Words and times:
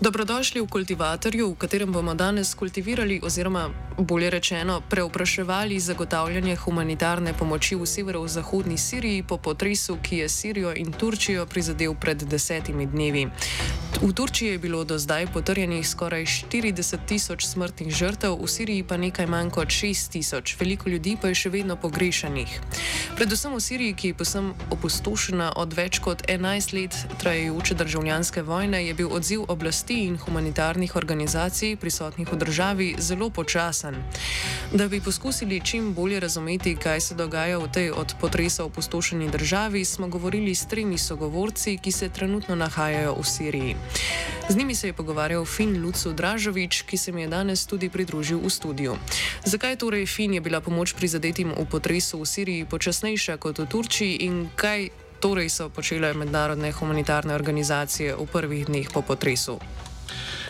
Dobrodošli 0.00 0.60
v 0.60 0.66
kultivatorju, 0.66 1.50
v 1.52 1.56
katerem 1.60 1.92
bomo 1.92 2.14
danes 2.14 2.54
kultivirali 2.54 3.20
oziroma 3.22 3.68
bolje 3.98 4.30
rečeno 4.30 4.80
preopraševali 4.80 5.80
zagotavljanje 5.80 6.56
humanitarne 6.56 7.34
pomoči 7.36 7.76
v 7.76 7.86
severovzhodni 7.86 8.78
Siriji 8.78 9.22
po 9.22 9.36
potresu, 9.36 9.98
ki 10.02 10.16
je 10.24 10.28
Sirijo 10.28 10.72
in 10.72 10.92
Turčijo 10.92 11.46
prizadel 11.46 11.94
pred 12.00 12.24
desetimi 12.24 12.86
dnevi. 12.86 13.28
V 14.00 14.12
Turčiji 14.16 14.48
je 14.48 14.58
bilo 14.58 14.84
do 14.84 14.96
zdaj 14.98 15.26
potrjenih 15.26 15.88
skoraj 15.88 16.24
40 16.24 17.04
tisoč 17.06 17.44
smrtnih 17.44 17.92
žrtev, 17.92 18.32
v 18.32 18.48
Siriji 18.48 18.80
pa 18.80 18.96
nekaj 18.96 19.28
manj 19.28 19.52
kot 19.52 19.68
6 19.68 20.16
tisoč, 20.16 20.56
veliko 20.56 20.88
ljudi 20.88 21.18
pa 21.20 21.28
je 21.28 21.36
še 21.36 21.52
vedno 21.52 21.76
pogrešanih. 21.76 22.48
Predvsem 23.20 23.52
v 23.52 23.60
Siriji, 23.60 23.92
ki 23.92 24.06
je 24.08 24.16
posem 24.16 24.46
opustošena 24.72 25.52
od 25.60 25.76
več 25.76 26.00
kot 26.00 26.24
11 26.24 26.72
let 26.72 26.96
trajajoče 27.20 27.76
državljanske 27.76 28.40
vojne, 28.40 28.80
je 28.88 28.94
bil 28.96 29.12
odziv 29.12 29.44
oblasti 29.52 30.08
in 30.08 30.16
humanitarnih 30.16 30.96
organizacij 30.96 31.76
prisotnih 31.76 32.32
v 32.32 32.40
državi 32.40 32.88
zelo 32.96 33.28
počasen. 33.28 34.00
Da 34.72 34.88
bi 34.88 35.04
poskusili 35.04 35.60
čim 35.60 35.92
bolje 35.92 36.24
razumeti, 36.24 36.72
kaj 36.72 37.00
se 37.00 37.14
dogaja 37.20 37.60
v 37.60 37.68
tej 37.68 37.92
od 37.92 38.16
potresa 38.16 38.64
opustošeni 38.64 39.28
državi, 39.28 39.84
smo 39.84 40.08
govorili 40.08 40.56
s 40.56 40.64
tremi 40.64 40.96
sogovorci, 40.96 41.76
ki 41.76 41.92
se 41.92 42.08
trenutno 42.08 42.56
nahajajo 42.56 43.20
v 43.20 43.28
Siriji. 43.28 43.76
Z 44.48 44.56
njimi 44.56 44.74
se 44.74 44.86
je 44.86 44.92
pogovarjal 44.92 45.44
Fin 45.44 45.82
Lucu 45.82 46.12
Dražovič, 46.12 46.82
ki 46.82 46.96
se 46.96 47.12
mi 47.12 47.22
je 47.22 47.28
danes 47.28 47.66
tudi 47.66 47.88
pridružil 47.88 48.40
v 48.42 48.50
studiu. 48.50 48.96
Zakaj 49.44 49.76
torej 49.76 50.06
Fin 50.06 50.34
je 50.34 50.40
bila 50.40 50.60
pomoč 50.60 50.92
prizadetim 50.92 51.54
v 51.54 51.64
potresu 51.70 52.18
v 52.18 52.26
Siriji 52.26 52.64
počasnejša 52.64 53.36
kot 53.36 53.58
v 53.58 53.66
Turčiji 53.66 54.26
in 54.26 54.50
kaj 54.56 54.90
torej 55.20 55.52
so 55.52 55.68
počele 55.68 56.14
mednarodne 56.14 56.72
humanitarne 56.72 57.34
organizacije 57.34 58.16
v 58.16 58.26
prvih 58.26 58.66
dneh 58.66 58.90
po 58.90 59.06
potresu? 59.06 59.60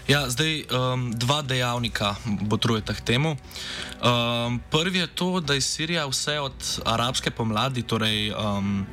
Ja, 0.09 0.27
zdaj 0.27 0.65
um, 0.73 1.13
dva 1.15 1.43
dejavnika 1.43 2.17
botrujeta 2.25 2.95
k 2.95 3.01
temu. 3.05 3.37
Um, 3.37 4.59
prvi 4.71 4.99
je 4.99 5.07
to, 5.07 5.41
da 5.41 5.55
je 5.55 5.61
Sirija 5.61 6.07
vse 6.07 6.41
od 6.41 6.57
arabske 6.85 7.31
pomladi, 7.31 7.83
torej 7.83 8.33
um, 8.33 8.87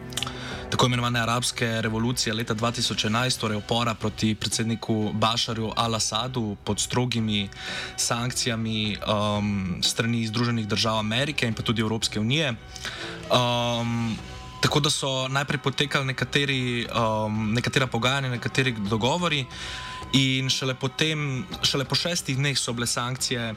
tako 0.69 0.85
imenovane 0.85 1.19
arabske 1.19 1.81
revolucije 1.81 2.33
leta 2.33 2.55
2011, 2.55 3.39
torej 3.39 3.57
opora 3.57 3.93
proti 3.93 4.35
predsedniku 4.35 5.11
Bašarju 5.13 5.71
al-Assadu 5.75 6.55
pod 6.63 6.79
strogimi 6.79 7.49
sankcijami 7.97 8.97
um, 8.97 9.79
strani 9.83 10.27
Združenih 10.27 10.67
držav 10.67 10.97
Amerike 10.97 11.47
in 11.47 11.53
pa 11.53 11.61
tudi 11.61 11.81
Evropske 11.81 12.19
unije. 12.19 12.53
Um, 13.31 14.17
Tako 14.61 14.79
da 14.79 14.89
so 14.89 15.27
najprej 15.27 15.59
potekali 15.61 16.05
nekateri, 16.05 16.87
um, 16.89 17.53
nekatera 17.53 17.87
pogajanja, 17.87 18.29
nekateri 18.29 18.71
dogovori, 18.89 19.45
in 20.13 20.49
šele, 20.49 20.75
potem, 20.75 21.45
šele 21.61 21.85
po 21.85 21.95
šestih 21.95 22.37
dneh 22.37 22.57
so 22.57 22.73
bile 22.73 22.87
sankcije 22.87 23.55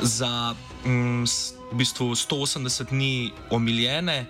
za 0.00 0.54
um, 0.84 1.24
v 1.72 1.76
bistvu 1.76 2.14
180 2.14 2.90
dni 2.90 3.32
omiljene, 3.50 4.26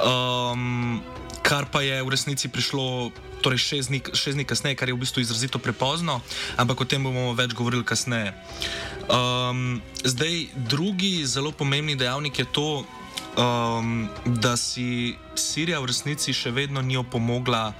um, 0.00 1.00
kar 1.44 1.68
pa 1.68 1.84
je 1.84 2.00
v 2.00 2.08
resnici 2.08 2.48
prišlo. 2.48 3.12
Torej, 3.44 3.60
šest 3.60 3.92
dni, 3.92 4.00
šest 4.16 4.40
dni 4.40 4.48
kasneje, 4.48 4.72
kar 4.80 4.88
je 4.88 4.96
v 4.96 5.04
bistvu 5.04 5.20
izrazito 5.20 5.60
prepozno, 5.60 6.24
ampak 6.56 6.80
o 6.80 6.88
tem 6.88 7.04
bomo 7.04 7.36
več 7.36 7.52
govorili 7.52 7.84
kasneje. 7.84 8.32
Um, 9.12 9.84
zdaj, 10.00 10.48
drugi 10.72 11.20
zelo 11.28 11.52
pomembni 11.52 11.92
dejavnik 11.92 12.40
je 12.40 12.46
to, 12.48 12.68
um, 13.36 14.08
da 14.24 14.56
si 14.56 15.12
Sirija 15.36 15.84
v 15.84 15.92
resnici 15.92 16.32
še 16.32 16.56
vedno 16.56 16.80
ni 16.80 16.96
opomogla 16.96 17.74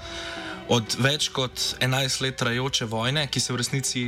od 0.69 0.97
več 1.01 1.29
kot 1.33 1.81
11 1.81 2.21
let 2.25 2.37
trajajoče 2.41 2.89
vojne, 2.89 3.25
ki 3.33 3.41
se 3.41 3.53
v 3.53 3.61
resnici 3.61 4.05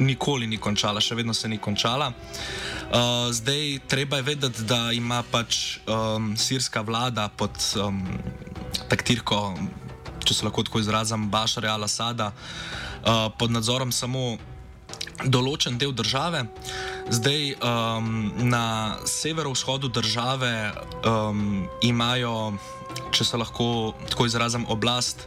nikoli 0.00 0.46
ni 0.46 0.58
končala, 0.58 1.00
še 1.00 1.14
vedno 1.14 1.34
se 1.36 1.48
ni 1.48 1.58
končala. 1.58 2.10
Uh, 2.10 3.28
zdaj, 3.32 3.78
treba 3.88 4.18
je 4.18 4.26
vedeti, 4.26 4.64
da 4.66 4.90
ima 4.96 5.22
pač 5.22 5.78
um, 5.86 6.32
sirska 6.36 6.82
vlada 6.82 7.28
pod 7.28 7.54
um, 7.78 8.02
taktirko, 8.90 9.54
če 10.24 10.34
se 10.34 10.46
lahko 10.46 10.64
tako 10.66 10.82
izrazim, 10.82 11.28
Bašarja 11.30 11.76
al-Assada, 11.76 12.32
uh, 12.32 13.28
pod 13.38 13.52
nadzorom 13.54 13.92
samo 13.92 14.38
določen 15.24 15.78
del 15.78 15.92
države. 15.92 16.44
Zdaj 17.10 17.54
um, 17.58 18.30
na 18.48 18.96
severovzhodu 19.04 19.88
države 19.88 20.72
um, 21.04 21.66
imajo, 21.82 22.52
če 23.10 23.24
se 23.24 23.40
lahko 23.40 23.92
tako 24.10 24.26
izrazim, 24.30 24.66
oblast. 24.68 25.26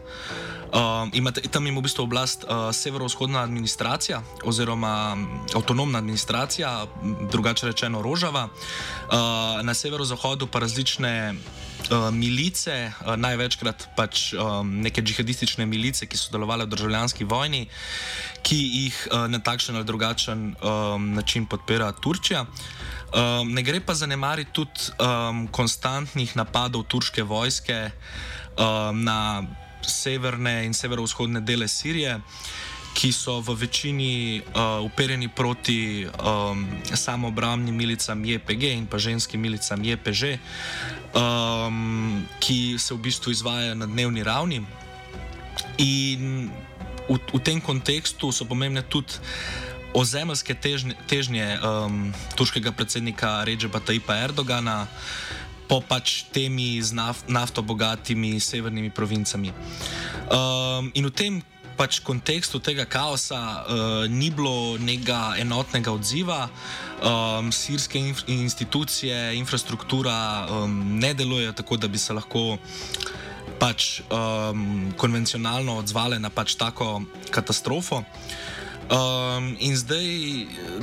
Um, 0.73 1.11
imate, 1.13 1.43
tam 1.53 1.67
ima 1.69 1.83
v 1.83 1.85
bistvu 1.85 2.07
oblast 2.07 2.47
uh, 2.47 2.71
severovzhodna 2.73 3.43
administracija 3.45 4.23
oziroma 4.41 5.17
avtonomna 5.53 6.01
administracija, 6.01 6.87
drugače 7.29 7.69
rečeno 7.69 8.01
Rožava, 8.01 8.47
uh, 8.49 9.61
na 9.61 9.73
severozahodu 9.77 10.47
pa 10.47 10.63
različne 10.65 11.35
milice, 12.11 12.91
uh, 12.91 13.15
največkrat 13.15 13.87
pač 13.97 14.33
um, 14.33 14.81
neke 14.83 15.01
džihadistične 15.01 15.65
milice, 15.65 16.07
ki 16.07 16.17
so 16.17 16.31
delovale 16.33 16.65
v 16.65 16.73
državljanski 16.75 17.27
vojni, 17.27 17.67
ki 18.43 18.59
jih 18.59 18.97
na 19.31 19.39
takšen 19.39 19.75
ali 19.75 19.87
drugačen 19.87 20.55
način 21.15 21.45
podpira 21.47 21.91
Turčija. 21.95 22.43
Ne 23.47 23.61
gre 23.63 23.79
pa 23.79 23.95
zanemariti 23.95 24.51
tudi 24.51 24.91
konstantnih 25.51 26.35
napadov 26.35 26.83
turške 26.91 27.23
vojske 27.23 27.77
na 28.99 29.43
severne 29.87 30.65
in 30.65 30.73
severovzhodne 30.73 31.41
dele 31.41 31.67
Sirije, 31.67 32.19
ki 32.93 33.09
so 33.11 33.41
v 33.41 33.57
večini 33.57 34.39
uh, 34.39 34.85
uperjeni 34.85 35.27
proti 35.27 36.05
um, 36.05 36.65
samoobramnim 36.93 37.75
milicam 37.75 38.21
JPG 38.25 38.63
in 38.77 38.85
pa 38.85 39.01
ženskim 39.01 39.41
milicam 39.41 39.81
JPŽ, 39.81 40.37
um, 41.17 42.21
ki 42.39 42.77
se 42.77 42.93
v 42.93 42.99
bistvu 43.01 43.33
izvajajo 43.33 43.75
na 43.75 43.89
dnevni 43.89 44.23
ravni. 44.23 44.61
In 45.81 46.53
v, 47.09 47.17
v 47.17 47.39
tem 47.41 47.57
kontekstu 47.57 48.31
so 48.31 48.45
pomembne 48.45 48.85
tudi 48.85 49.17
ozemeljske 49.93 50.53
težnje, 50.53 50.95
težnje 51.09 51.45
um, 51.61 52.13
turškega 52.37 52.73
predsednika 52.73 53.43
Režeba 53.45 53.81
Tajpa 53.81 54.17
Erdogana 54.25 54.87
po 55.69 55.81
pač 55.81 56.25
temi 56.33 56.81
z 56.81 56.93
naf, 56.93 57.25
nafto 57.29 57.61
bogatimi 57.65 58.37
severnimi 58.41 58.89
provincami. 58.89 59.53
Um, 60.29 60.89
in 60.93 61.07
v 61.07 61.13
tem 61.13 61.33
pač 61.77 61.99
kontekstu 62.05 62.59
tega 62.59 62.85
kaosa 62.85 63.39
uh, 63.39 64.05
ni 64.09 64.29
bilo 64.29 64.77
nekega 64.77 65.35
enotnega 65.41 65.93
odziva, 65.93 66.47
um, 67.01 67.51
sirske 67.51 67.99
inf 67.99 68.23
institucije, 68.27 69.35
infrastruktura 69.37 70.47
um, 70.49 70.99
ne 70.99 71.13
delujejo 71.13 71.53
tako, 71.53 71.77
da 71.77 71.87
bi 71.87 71.97
se 71.97 72.13
lahko 72.13 72.57
pač 73.59 74.01
um, 74.09 74.93
konvencionalno 74.97 75.77
odzvale 75.79 76.19
na 76.19 76.29
pač 76.29 76.55
tako 76.59 77.03
katastrofo. 77.31 78.03
Um, 78.91 79.55
in 79.59 79.77
zdaj, 79.79 80.07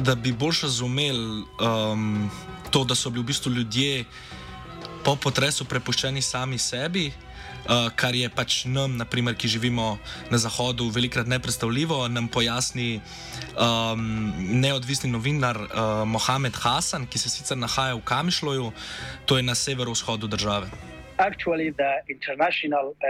da 0.00 0.14
bi 0.14 0.32
bolj 0.32 0.62
razumeli 0.62 1.44
um, 1.60 2.30
to, 2.70 2.84
da 2.84 2.94
so 2.94 3.10
bili 3.10 3.22
v 3.22 3.26
bistvu 3.26 3.52
ljudje 3.52 4.04
po 5.04 5.16
potresu 5.16 5.64
prepuščeni 5.64 6.22
sami 6.22 6.58
sebi, 6.58 7.10
Uh, 7.68 7.90
kar 7.94 8.14
je 8.16 8.28
pač 8.32 8.64
nam, 8.64 8.96
naprimer, 8.96 9.36
ki 9.36 9.48
živimo 9.48 9.98
na 10.30 10.38
Zahodu, 10.38 10.88
velikrat 10.90 11.28
nepredstavljivo, 11.28 12.08
nam 12.08 12.28
pojasni 12.28 13.00
um, 13.54 14.32
neodvisni 14.60 15.10
novinar 15.12 15.56
uh, 15.56 16.04
Mohamed 16.08 16.56
Hasan, 16.56 17.06
ki 17.06 17.18
se 17.18 17.28
sicer 17.28 17.58
nahaja 17.60 17.94
v 17.94 18.02
Kamišloju, 18.04 18.72
to 19.26 19.36
je 19.36 19.42
na 19.42 19.54
severovzhodu 19.54 20.26
države. 20.26 20.70
Actually, 21.18 21.70
the 21.70 22.00
international 22.08 22.96
uh, 22.96 23.06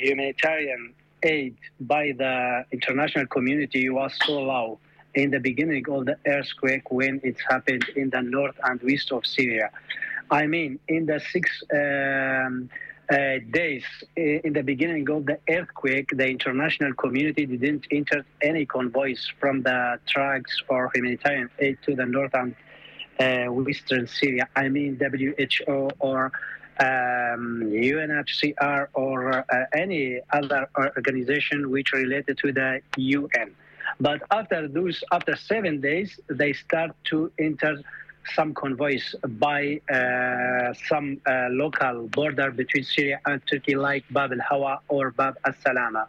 humanitarian 0.00 0.94
aid 1.22 1.54
by 1.80 2.12
the 2.16 2.64
international 2.72 3.26
community 3.26 3.90
was 3.90 4.12
so 4.26 4.40
low 4.40 4.78
in 5.14 5.30
the 5.30 5.38
beginning 5.38 5.84
of 5.88 6.06
the 6.06 6.16
earthquake 6.26 6.90
when 6.90 7.20
it 7.22 7.36
happened 7.50 7.84
in 7.94 8.10
the 8.10 8.22
north 8.22 8.56
and 8.64 8.80
west 8.82 9.12
of 9.12 9.26
Syria. 9.26 9.68
I 10.30 10.46
mean, 10.46 10.78
in 10.88 11.04
the 11.06 11.20
six 11.20 11.62
um, 11.72 11.78
uh, 11.78 12.91
days 13.50 13.84
in 14.16 14.52
the 14.52 14.62
beginning 14.62 15.08
of 15.10 15.26
the 15.26 15.38
earthquake, 15.48 16.08
the 16.12 16.26
international 16.28 16.94
community 16.94 17.46
didn't 17.46 17.86
enter 17.90 18.24
any 18.42 18.64
convoys 18.66 19.30
from 19.40 19.62
the 19.62 19.98
trucks 20.08 20.62
for 20.66 20.90
humanitarian 20.94 21.50
aid 21.58 21.78
to 21.86 21.94
the 21.94 22.06
north 22.06 22.34
and 22.34 22.54
uh, 23.20 23.52
western 23.52 24.06
Syria. 24.06 24.48
I 24.56 24.68
mean, 24.68 24.98
WHO 24.98 25.90
or 25.98 26.32
um, 26.80 27.62
UNHCR 27.70 28.88
or 28.94 29.32
uh, 29.32 29.64
any 29.74 30.20
other 30.32 30.68
organization 30.76 31.70
which 31.70 31.92
related 31.92 32.38
to 32.38 32.52
the 32.52 32.80
UN. 32.96 33.54
But 34.00 34.22
after 34.30 34.68
those, 34.68 35.02
after 35.12 35.36
seven 35.36 35.80
days, 35.80 36.18
they 36.28 36.52
start 36.52 36.92
to 37.10 37.30
enter 37.38 37.82
some 38.34 38.54
convoys 38.54 39.14
by 39.38 39.80
uh, 39.92 40.72
some 40.88 41.20
uh, 41.26 41.48
local 41.50 42.08
border 42.08 42.50
between 42.50 42.84
Syria 42.84 43.20
and 43.26 43.40
Turkey, 43.46 43.74
like 43.74 44.04
Bab 44.10 44.32
al 44.32 44.40
Hawa 44.40 44.80
or 44.88 45.10
Bab 45.10 45.36
al 45.44 45.54
Salama. 45.62 46.06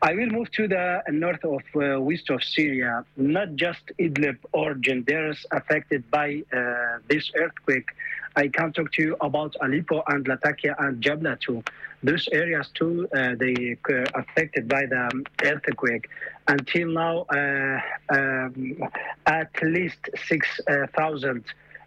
I 0.00 0.14
will 0.14 0.28
move 0.28 0.50
to 0.52 0.68
the 0.68 1.02
north 1.10 1.44
of 1.44 1.62
uh, 1.74 2.00
west 2.00 2.30
of 2.30 2.42
Syria, 2.44 3.04
not 3.16 3.56
just 3.56 3.80
Idlib 3.98 4.38
or 4.52 4.74
Genderis 4.74 5.44
affected 5.50 6.08
by 6.10 6.44
uh, 6.52 6.98
this 7.08 7.32
earthquake. 7.34 7.88
I 8.36 8.46
can 8.46 8.72
talk 8.72 8.92
to 8.92 9.02
you 9.02 9.16
about 9.20 9.56
Aleppo 9.60 10.04
and 10.06 10.26
Latakia 10.28 10.76
and 10.78 11.02
Jabla 11.02 11.40
too. 11.40 11.64
Those 12.02 12.28
areas 12.30 12.68
too, 12.74 13.08
uh, 13.14 13.34
they 13.36 13.76
uh, 13.90 14.04
affected 14.14 14.68
by 14.68 14.86
the 14.86 15.24
earthquake. 15.42 16.08
Until 16.46 16.88
now, 16.88 17.22
uh, 17.22 17.80
um, 18.10 18.78
at 19.26 19.50
least 19.62 19.98
6,000 20.28 21.44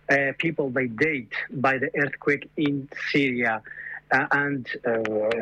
uh, 0.09 0.15
people 0.37 0.69
they 0.69 0.87
died 0.87 1.29
by 1.51 1.77
the 1.77 1.89
earthquake 1.97 2.49
in 2.57 2.89
Syria. 3.11 3.61
and 4.11 4.67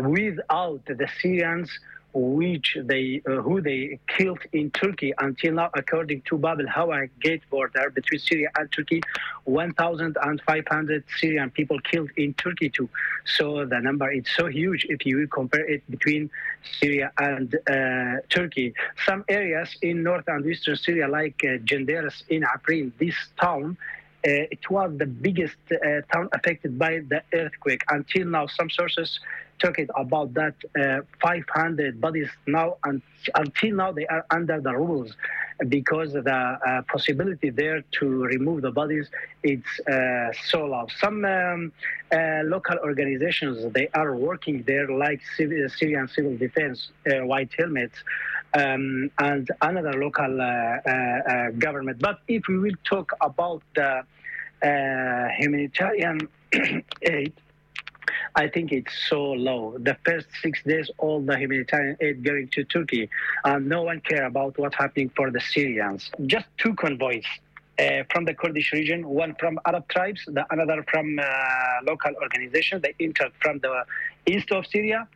without 0.01 0.86
the 0.86 1.10
Syrians, 1.19 1.71
which 2.13 2.77
they 2.83 3.21
uh, 3.27 3.41
who 3.41 3.61
they 3.61 4.00
killed 4.07 4.39
in 4.51 4.71
Turkey 4.71 5.13
until 5.19 5.53
now, 5.53 5.69
according 5.75 6.21
to 6.23 6.38
Bab 6.38 6.59
al-Hawa 6.59 7.07
gate 7.21 7.41
border 7.50 7.89
between 7.89 8.19
Syria 8.19 8.50
and 8.57 8.71
Turkey, 8.71 9.01
1,500 9.45 11.03
Syrian 11.19 11.51
people 11.51 11.79
killed 11.81 12.09
in 12.17 12.33
Turkey 12.33 12.69
too. 12.69 12.89
So 13.25 13.65
the 13.65 13.79
number 13.79 14.11
is 14.11 14.25
so 14.35 14.47
huge 14.47 14.85
if 14.89 15.06
you 15.06 15.27
compare 15.27 15.65
it 15.65 15.83
between 15.89 16.29
Syria 16.79 17.11
and 17.17 17.53
uh, 17.69 18.21
Turkey. 18.29 18.73
Some 19.06 19.23
areas 19.29 19.69
in 19.81 20.03
north 20.03 20.27
and 20.27 20.44
western 20.45 20.77
Syria, 20.77 21.07
like 21.07 21.41
uh, 21.44 21.57
in 22.29 22.44
Afrin, 22.44 22.91
this 23.00 23.15
town 23.39 23.77
it 24.24 24.69
was 24.69 24.98
the 24.98 25.06
biggest 25.06 25.57
uh, 25.71 26.01
town 26.13 26.30
affected 26.33 26.77
by 26.77 27.00
the 27.07 27.21
earthquake. 27.33 27.83
Until 27.89 28.27
now, 28.27 28.48
some 28.48 28.69
sources 28.69 29.19
talking 29.60 29.88
about 29.95 30.33
that 30.33 30.56
uh, 30.80 31.01
500 31.21 32.00
bodies 32.00 32.30
now, 32.48 32.77
and 32.83 33.01
until 33.36 33.75
now, 33.75 33.92
they 33.92 34.07
are 34.07 34.25
under 34.31 34.60
the 34.62 34.75
rules 34.75 35.13
because 35.68 36.13
the 36.13 36.31
uh, 36.33 36.81
possibility 36.83 37.50
there 37.50 37.81
to 37.92 38.24
remove 38.24 38.62
the 38.62 38.71
bodies 38.71 39.10
it's 39.44 39.80
uh, 39.81 40.31
so 40.48 40.66
low. 40.66 40.88
Some 41.00 41.25
um, 41.25 41.71
uh, 42.12 42.42
local 42.45 42.77
organizations 42.83 43.71
they 43.74 43.89
are 43.94 44.16
working 44.16 44.63
there, 44.63 44.88
like 44.89 45.21
civil, 45.36 45.68
Syrian 45.69 46.07
Civil 46.07 46.38
Defense, 46.38 46.92
White 47.06 47.51
Helmets, 47.57 47.98
um, 48.53 49.11
and 49.19 49.49
another 49.61 49.93
local 49.93 50.37
government. 51.57 51.99
But 51.99 52.19
if 52.27 52.43
we 52.47 52.57
will 52.57 52.77
talk 52.83 53.11
about 53.21 53.63
the 53.75 54.03
humanitarian 54.61 56.27
aid, 57.01 57.33
I 58.35 58.47
think 58.47 58.71
it's 58.71 58.93
so 59.09 59.31
low. 59.31 59.77
The 59.79 59.97
first 60.05 60.27
six 60.41 60.63
days, 60.63 60.89
all 60.97 61.21
the 61.21 61.37
humanitarian 61.37 61.97
aid 61.99 62.23
going 62.23 62.49
to 62.53 62.63
Turkey, 62.63 63.09
and 63.43 63.67
no 63.67 63.83
one 63.83 64.01
care 64.01 64.25
about 64.25 64.57
what's 64.57 64.75
happening 64.75 65.09
for 65.15 65.31
the 65.31 65.39
Syrians. 65.39 66.09
Just 66.25 66.45
two 66.57 66.73
convoys. 66.75 67.25
Uh, 67.79 68.03
from 68.11 68.25
the 68.25 68.33
Kurdish 68.33 68.73
region, 68.73 69.07
one 69.07 69.33
from 69.39 69.57
Arab 69.65 69.87
tribes, 69.87 70.21
the 70.27 70.45
another 70.49 70.83
from 70.91 71.17
uh, 71.17 71.23
local 71.87 72.11
organizations. 72.21 72.81
They 72.81 72.93
entered 72.99 73.31
from 73.41 73.59
the 73.59 73.85
east 74.25 74.51
of 74.51 74.65
Syria, 74.67 75.07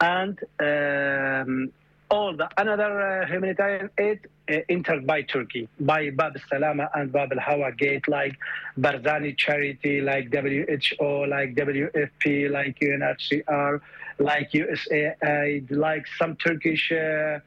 and 0.00 0.36
um, 0.58 1.72
all 2.10 2.34
the 2.36 2.48
another 2.56 3.22
uh, 3.22 3.26
humanitarian 3.26 3.90
aid 3.98 4.20
uh, 4.50 4.56
entered 4.68 5.06
by 5.06 5.22
Turkey, 5.22 5.68
by 5.80 6.10
Bab 6.10 6.38
Salama 6.48 6.90
and 6.94 7.12
Bab 7.12 7.32
al 7.32 7.40
Hawa 7.40 7.72
Gate, 7.72 8.08
like 8.08 8.36
Barzani 8.78 9.36
Charity, 9.36 10.00
like 10.00 10.32
WHO, 10.32 11.26
like 11.26 11.54
WFP, 11.54 12.50
like 12.50 12.78
UNHCR, 12.80 13.80
like 14.18 14.50
USAID, 14.52 15.70
like 15.70 16.06
some 16.18 16.36
Turkish. 16.36 16.92
Uh, 16.92 17.40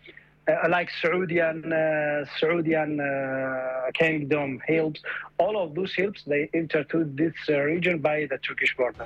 uh, 0.47 0.67
like 0.69 0.89
Saudian, 1.01 1.71
uh, 1.71 2.25
Saudian 2.39 2.99
uh, 2.99 3.91
kingdom 3.93 4.59
helps, 4.67 4.99
all 5.37 5.55
of 5.55 5.75
those 5.75 5.93
helps 5.95 6.23
they 6.23 6.49
enter 6.55 6.83
to 6.85 7.03
this 7.13 7.33
region 7.47 7.99
by 7.99 8.25
the 8.25 8.39
Turkish 8.39 8.75
border. 8.75 9.05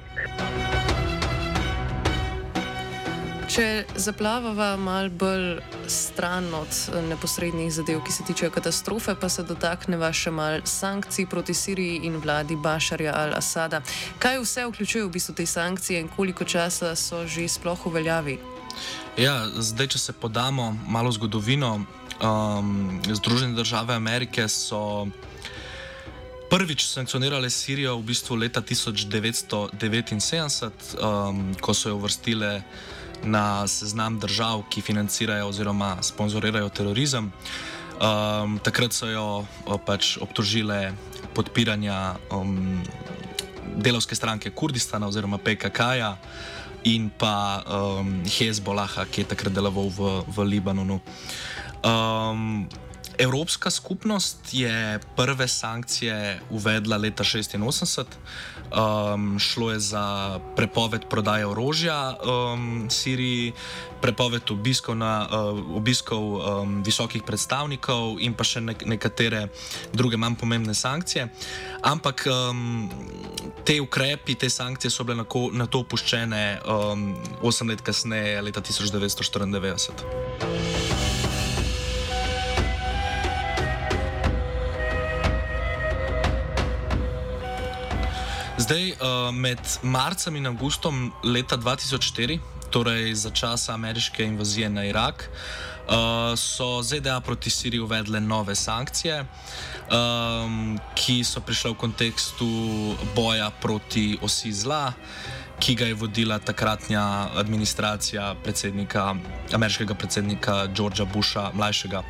Če 3.56 3.88
zaplavava 3.96 4.74
mal 4.76 5.08
bolj 5.16 5.62
stran 5.88 6.50
od 6.58 6.68
eh, 6.68 6.96
neposrednih 7.08 7.72
zadev, 7.72 8.02
ki 8.04 8.12
se 8.12 8.24
tičejo 8.28 8.52
katastrofe, 8.52 9.16
pa 9.16 9.32
se 9.32 9.48
dotakneva 9.48 10.12
še 10.12 10.28
mal 10.36 10.60
sankcij 10.68 11.24
proti 11.32 11.56
Siriji 11.56 12.04
in 12.04 12.20
vladi 12.20 12.60
Bašarja 12.60 13.16
al-Assada. 13.16 13.80
Kaj 14.20 14.42
vse 14.42 14.66
vključujejo 14.68 15.08
v 15.08 15.12
bistvu 15.14 15.36
te 15.40 15.46
sankcije 15.48 16.04
in 16.04 16.12
koliko 16.12 16.44
časa 16.44 17.00
so 17.00 17.24
že 17.24 17.48
sploh 17.48 17.80
v 17.86 17.94
veljavi? 17.94 18.36
Ja, 19.16 19.48
zdaj, 19.48 19.88
če 19.96 20.00
se 20.04 20.12
podamo 20.20 20.76
malo 20.92 21.08
zgodovino, 21.16 21.88
um, 22.20 23.00
Združene 23.08 23.56
države 23.56 23.96
Amerike 23.96 24.52
so. 24.52 25.08
Prvič 26.52 26.92
sankcionirale 26.92 27.48
Sirijo 27.50 27.96
v 28.04 28.12
bistvu 28.12 28.36
leta 28.36 28.60
1979, 28.62 31.00
um, 31.00 31.56
ko 31.56 31.74
so 31.74 31.90
jo 31.90 31.96
uvrstile 32.04 32.62
na 33.24 33.68
seznam 33.68 34.20
držav, 34.20 34.66
ki 34.70 34.82
financirajo 34.82 35.48
oziroma 35.48 35.98
sponzorirajo 36.02 36.70
terorizem. 36.70 37.32
Um, 37.96 38.60
takrat 38.60 38.94
so 38.94 39.08
jo 39.08 39.28
pač 39.88 40.18
obtožile 40.20 40.92
podpiranja 41.36 42.18
um, 42.36 42.84
delovske 43.76 44.16
stranke 44.16 44.52
Kurdistana 44.52 45.08
oziroma 45.08 45.38
PKK-ja 45.38 46.16
in 46.86 47.10
pa 47.10 47.64
um, 47.66 48.20
Hezbolaha, 48.28 49.08
ki 49.10 49.24
je 49.24 49.32
takrat 49.32 49.56
deloval 49.56 49.90
v, 49.90 50.12
v 50.28 50.38
Libanonu. 50.56 51.00
Um, 51.82 52.68
Evropska 53.18 53.72
skupnost 53.72 54.54
je 54.54 55.00
prve 55.16 55.48
sankcije 55.48 56.40
uvedla 56.50 56.98
leta 56.98 57.24
1986. 57.24 58.06
Um, 58.72 59.40
šlo 59.40 59.72
je 59.72 59.80
za 59.80 60.40
prepoved 60.56 61.06
prodaje 61.10 61.46
orožja 61.46 62.18
um, 62.18 62.90
Siriji, 62.90 63.54
prepoved 64.02 64.52
obiskov, 64.52 64.98
na, 64.98 65.28
uh, 65.32 65.78
obiskov 65.78 66.22
um, 66.22 66.84
visokih 66.84 67.24
predstavnikov 67.24 68.18
in 68.20 68.34
pa 68.34 68.44
še 68.44 68.62
nek 68.62 68.86
nekatere 68.86 69.48
druge 69.94 70.18
manj 70.18 70.36
pomembne 70.42 70.74
sankcije. 70.74 71.28
Ampak 71.86 72.28
um, 72.28 72.90
te 73.64 73.82
ukrepi, 73.82 74.36
te 74.36 74.50
sankcije 74.50 74.92
so 74.92 75.04
bile 75.06 75.26
na 75.54 75.68
to 75.68 75.80
opuščene 75.86 76.60
um, 76.66 77.16
8 77.42 77.70
let 77.70 77.82
kasneje, 77.86 78.42
leta 78.42 78.62
1994. 78.62 80.85
Zdaj, 88.66 88.92
uh, 88.92 89.30
med 89.34 89.60
marcem 89.84 90.36
in 90.36 90.48
avgustom 90.50 91.12
leta 91.24 91.54
2004, 91.58 92.40
torej 92.74 93.14
za 93.14 93.30
časa 93.30 93.74
ameriške 93.74 94.26
invazije 94.26 94.70
na 94.70 94.86
Irak, 94.86 95.30
uh, 95.30 96.34
so 96.34 96.82
ZDA 96.82 97.20
proti 97.22 97.50
Siriji 97.50 97.80
uvedle 97.80 98.20
nove 98.20 98.56
sankcije, 98.56 99.20
um, 99.22 100.80
ki 100.96 101.22
so 101.24 101.46
prišle 101.46 101.76
v 101.76 101.78
kontekstu 101.78 102.50
boja 103.16 103.52
proti 103.62 104.18
osi 104.22 104.54
zla, 104.54 104.94
ki 105.60 105.76
ga 105.76 105.86
je 105.86 105.94
vodila 105.94 106.40
takratna 106.40 107.30
administracija 107.38 108.34
predsednika, 108.44 109.16
ameriškega 109.54 109.94
predsednika 109.94 110.68
Georgea 110.74 111.06
Busha 111.06 111.52
mlajšega. 111.54 112.02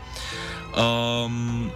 Um, 0.71 1.67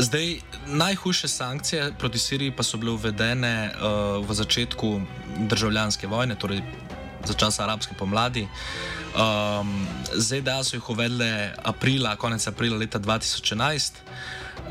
Zdaj, 0.00 0.40
najhujše 0.66 1.28
sankcije 1.28 1.92
proti 1.98 2.18
Siriji 2.18 2.56
pa 2.56 2.62
so 2.62 2.78
bile 2.80 2.92
uvedene 2.92 3.68
uh, 3.68 4.24
v 4.24 4.34
začetku 4.34 5.00
državljanske 5.44 6.06
vojne, 6.06 6.34
torej 6.40 6.62
za 7.24 7.34
časa 7.34 7.64
arabske 7.68 7.94
pomladi. 7.98 8.48
Um, 8.48 9.86
ZDA 10.16 10.64
so 10.64 10.76
jih 10.76 10.88
uvedle 10.88 11.52
aprila, 11.62 12.16
konec 12.16 12.46
aprila 12.48 12.78
leta 12.80 12.98
2011, 12.98 13.92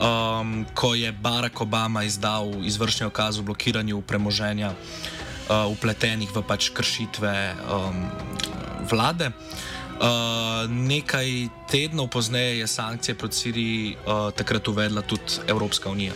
um, 0.02 0.66
ko 0.74 0.96
je 0.96 1.12
Barack 1.12 1.62
Obama 1.62 2.04
izdal 2.04 2.66
izvršni 2.66 3.06
okaz 3.06 3.40
o 3.40 3.46
blokiranju 3.46 4.02
premoženja 4.02 4.74
uh, 4.74 5.70
upletenih 5.70 6.34
v 6.36 6.42
pač 6.42 6.74
kršitve 6.74 7.54
um, 7.54 8.10
vlade. 8.90 9.30
Uh, 9.30 9.79
nekaj 10.70 11.48
tednov 11.72 12.08
pozneje 12.08 12.60
je 12.60 12.68
sankcije 12.68 13.16
proti 13.16 13.36
Siriji 13.36 13.96
uh, 13.96 14.32
takrat 14.32 14.68
uvedla 14.68 15.02
tudi 15.02 15.44
Evropska 15.48 15.90
unija. 15.90 16.14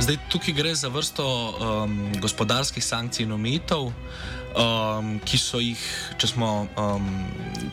Zdaj, 0.00 0.16
tukaj 0.28 0.54
gre 0.54 0.74
za 0.74 0.88
vrsto 0.88 1.24
um, 1.24 2.12
gospodarskih 2.20 2.84
sankcij 2.84 3.26
in 3.26 3.32
omejitev, 3.32 3.90
um, 4.58 5.18
ki 5.24 5.38
so 5.38 5.60
jih, 5.62 5.80
če 6.18 6.32
smo 6.32 6.50
um, 6.66 7.06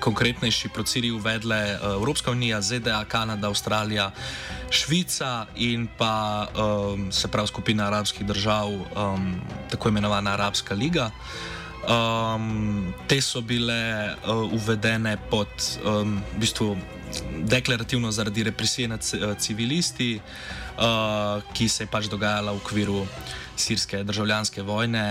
konkretnejši, 0.04 0.72
proti 0.74 0.98
Siriji 0.98 1.16
uvedle 1.18 1.60
uh, 1.76 1.96
Evropska 1.96 2.32
unija, 2.32 2.62
ZDA, 2.62 3.02
Kanada, 3.10 3.50
Avstralija, 3.50 4.12
Švica 4.70 5.46
in 5.56 5.88
pa 5.98 6.48
um, 6.54 7.10
se 7.12 7.28
pravi 7.32 7.48
skupina 7.48 7.88
arabskih 7.88 8.26
držav, 8.28 8.72
um, 8.72 9.34
tako 9.72 9.90
imenovana 9.90 10.34
Arabska 10.38 10.76
liga. 10.76 11.10
Um, 11.86 12.94
te 13.08 13.20
so 13.22 13.44
bile 13.46 14.16
uh, 14.26 14.54
uvedene 14.54 15.18
pod 15.30 15.50
um, 15.86 16.18
v 16.34 16.40
bistvu 16.42 16.74
deklarativno 17.46 18.12
zaradi 18.12 18.44
represije 18.44 18.88
nad 18.88 19.06
civilisti, 19.38 20.16
uh, 20.18 21.44
ki 21.54 21.70
se 21.70 21.84
je 21.84 21.88
pač 21.88 22.10
dogajala 22.10 22.52
v 22.52 22.62
okviru 22.64 23.06
sirske 23.56 24.04
državljanske 24.04 24.62
vojne, 24.62 25.04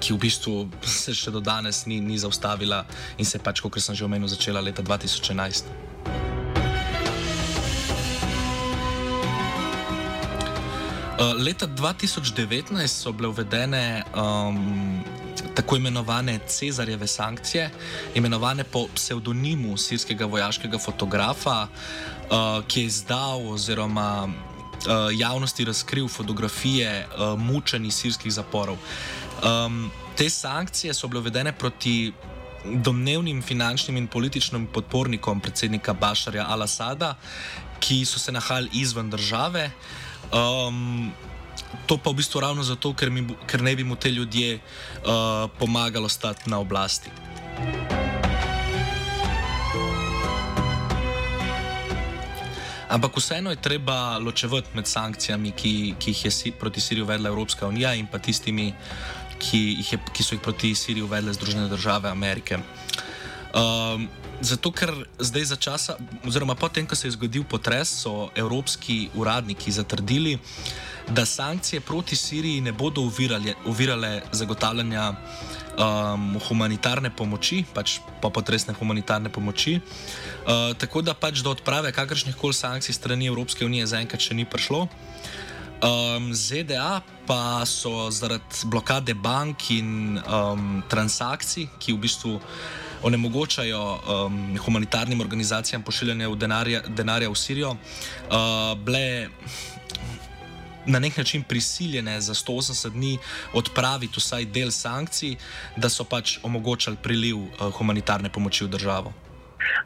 ki 0.00 0.14
v 0.14 0.18
bistvu 0.18 0.54
se 0.82 1.14
še 1.14 1.30
do 1.34 1.40
danes 1.40 1.84
ni, 1.86 2.00
ni 2.00 2.18
zaustavila 2.18 2.84
in 3.18 3.24
se 3.24 3.38
je 3.38 3.44
pač, 3.44 3.60
kot 3.60 3.78
sem 3.80 3.94
že 3.94 4.04
omenil, 4.04 4.28
začela 4.28 4.60
leta 4.60 4.82
2011. 4.82 5.94
Uh, 11.14 11.30
leta 11.38 11.66
2019 11.66 12.74
so 12.90 13.12
bile 13.12 13.28
uvedene 13.28 14.02
um, 14.18 15.04
tako 15.54 15.76
imenovane 15.76 16.38
Cezarjeve 16.46 17.06
sankcije, 17.06 17.70
imenovane 18.14 18.64
po 18.64 18.88
pseudonimu 18.94 19.76
sirskega 19.76 20.26
vojaškega 20.26 20.78
fotografa, 20.78 21.68
uh, 21.68 22.64
ki 22.66 22.80
je 22.80 22.86
izdal 22.86 23.46
oziroma 23.52 24.28
javnosti 25.12 25.64
razkril 25.64 26.08
fotografije 26.08 27.06
uh, 27.06 27.38
mučenih 27.38 27.94
sirskih 27.94 28.32
zaporov. 28.32 28.76
Um, 29.44 29.90
te 30.16 30.30
sankcije 30.30 30.94
so 30.94 31.08
bile 31.08 31.20
uvedene 31.20 31.52
proti 31.52 32.12
domnevnim 32.64 33.42
finančnim 33.42 33.96
in 33.96 34.06
političnim 34.06 34.66
podpornikom 34.66 35.40
predsednika 35.40 35.92
Bašarja 35.92 36.46
Al-Assada, 36.48 37.14
ki 37.80 38.04
so 38.04 38.18
se 38.18 38.32
nahajali 38.32 38.70
izven 38.72 39.10
države. 39.10 39.70
Um, 40.32 41.12
to 41.86 41.98
pa 41.98 42.10
v 42.10 42.14
bistvu 42.14 42.40
ravno 42.40 42.62
zato, 42.62 42.94
ker, 42.94 43.10
mi, 43.10 43.26
ker 43.46 43.62
ne 43.62 43.76
bi 43.76 43.84
mu 43.84 43.96
te 43.96 44.10
ljudje 44.10 44.58
uh, 44.58 45.50
pomagali 45.58 46.04
ostati 46.04 46.50
na 46.50 46.58
oblasti. 46.58 47.10
Ampak 52.88 53.16
vseeno 53.16 53.50
je 53.50 53.56
treba 53.56 54.18
ločevati 54.18 54.68
med 54.74 54.86
sankcijami, 54.86 55.52
ki, 55.52 55.94
ki 55.98 56.10
jih 56.10 56.24
je 56.24 56.52
proti 56.52 56.80
Siriji 56.80 57.02
uvedla 57.02 57.28
Evropska 57.28 57.66
unija, 57.66 57.94
in 57.94 58.06
pa 58.06 58.18
tistimi, 58.18 58.74
ki, 59.38 59.62
je, 59.90 59.98
ki 60.12 60.22
so 60.22 60.34
jih 60.34 60.42
proti 60.42 60.74
Siriji 60.74 61.02
uvedle 61.02 61.32
Združene 61.32 61.68
države 61.68 62.10
Amerike. 62.10 62.58
Um, 63.54 64.08
zato, 64.40 64.72
ker 64.72 64.92
zdaj 65.18 65.44
za 65.44 65.56
časa, 65.56 65.96
oziroma 66.26 66.54
potem, 66.54 66.86
ko 66.86 66.96
se 66.96 67.08
je 67.08 67.16
zgodil 67.16 67.44
potres, 67.44 67.88
so 68.02 68.28
evropski 68.34 69.08
uradniki 69.14 69.72
zatrdili, 69.72 70.38
da 71.08 71.24
sankcije 71.26 71.80
proti 71.80 72.16
Siriji 72.16 72.60
ne 72.60 72.72
bodo 72.72 73.00
uvirali, 73.00 73.54
uvirale 73.66 74.22
zagotavljanja 74.32 75.12
um, 75.78 76.38
humanitarne 76.48 77.10
pomoči, 77.10 77.64
pač 77.74 77.98
pa 78.22 78.30
potresne 78.30 78.74
humanitarne 78.74 79.28
pomoči. 79.28 79.78
Uh, 79.78 80.72
tako 80.78 81.02
da 81.02 81.14
pač 81.14 81.42
do 81.44 81.50
odprave 81.50 81.92
kakršnih 81.92 82.36
koli 82.36 82.54
sankcij 82.54 82.94
strani 82.94 83.30
Evropske 83.30 83.64
unije 83.64 83.86
zaenkrat 83.86 84.20
še 84.20 84.34
ni 84.34 84.44
prišlo. 84.44 84.88
Um, 85.84 86.32
ZDA 86.32 87.02
pa 87.26 87.64
so 87.68 88.08
zaradi 88.10 88.64
blokade 88.70 89.14
bank 89.14 89.70
in 89.74 90.16
um, 90.22 90.80
transakcij, 90.88 91.68
ki 91.78 91.92
v 91.92 91.98
bistvu 92.06 92.40
onemogočajo 93.04 93.82
um, 93.82 94.56
humanitarnim 94.64 95.20
organizacijam 95.20 95.82
pošiljanje 95.82 96.28
denarja, 96.40 96.80
denarja 96.88 97.28
v 97.28 97.36
Sirijo, 97.36 97.74
uh, 97.76 98.72
bile 98.80 99.28
na 100.86 100.98
nek 100.98 101.16
način 101.16 101.42
prisiljene 101.42 102.20
za 102.20 102.34
180 102.34 102.90
dni 102.90 103.18
odpraviti 103.52 104.14
vsaj 104.16 104.44
del 104.44 104.70
sankcij, 104.70 105.36
da 105.76 105.88
so 105.88 106.04
pač 106.04 106.38
omogočali 106.42 106.96
priliv 107.02 107.36
uh, 107.36 107.72
humanitarne 107.78 108.28
pomoči 108.28 108.64
v 108.64 108.68
državo. 108.68 109.12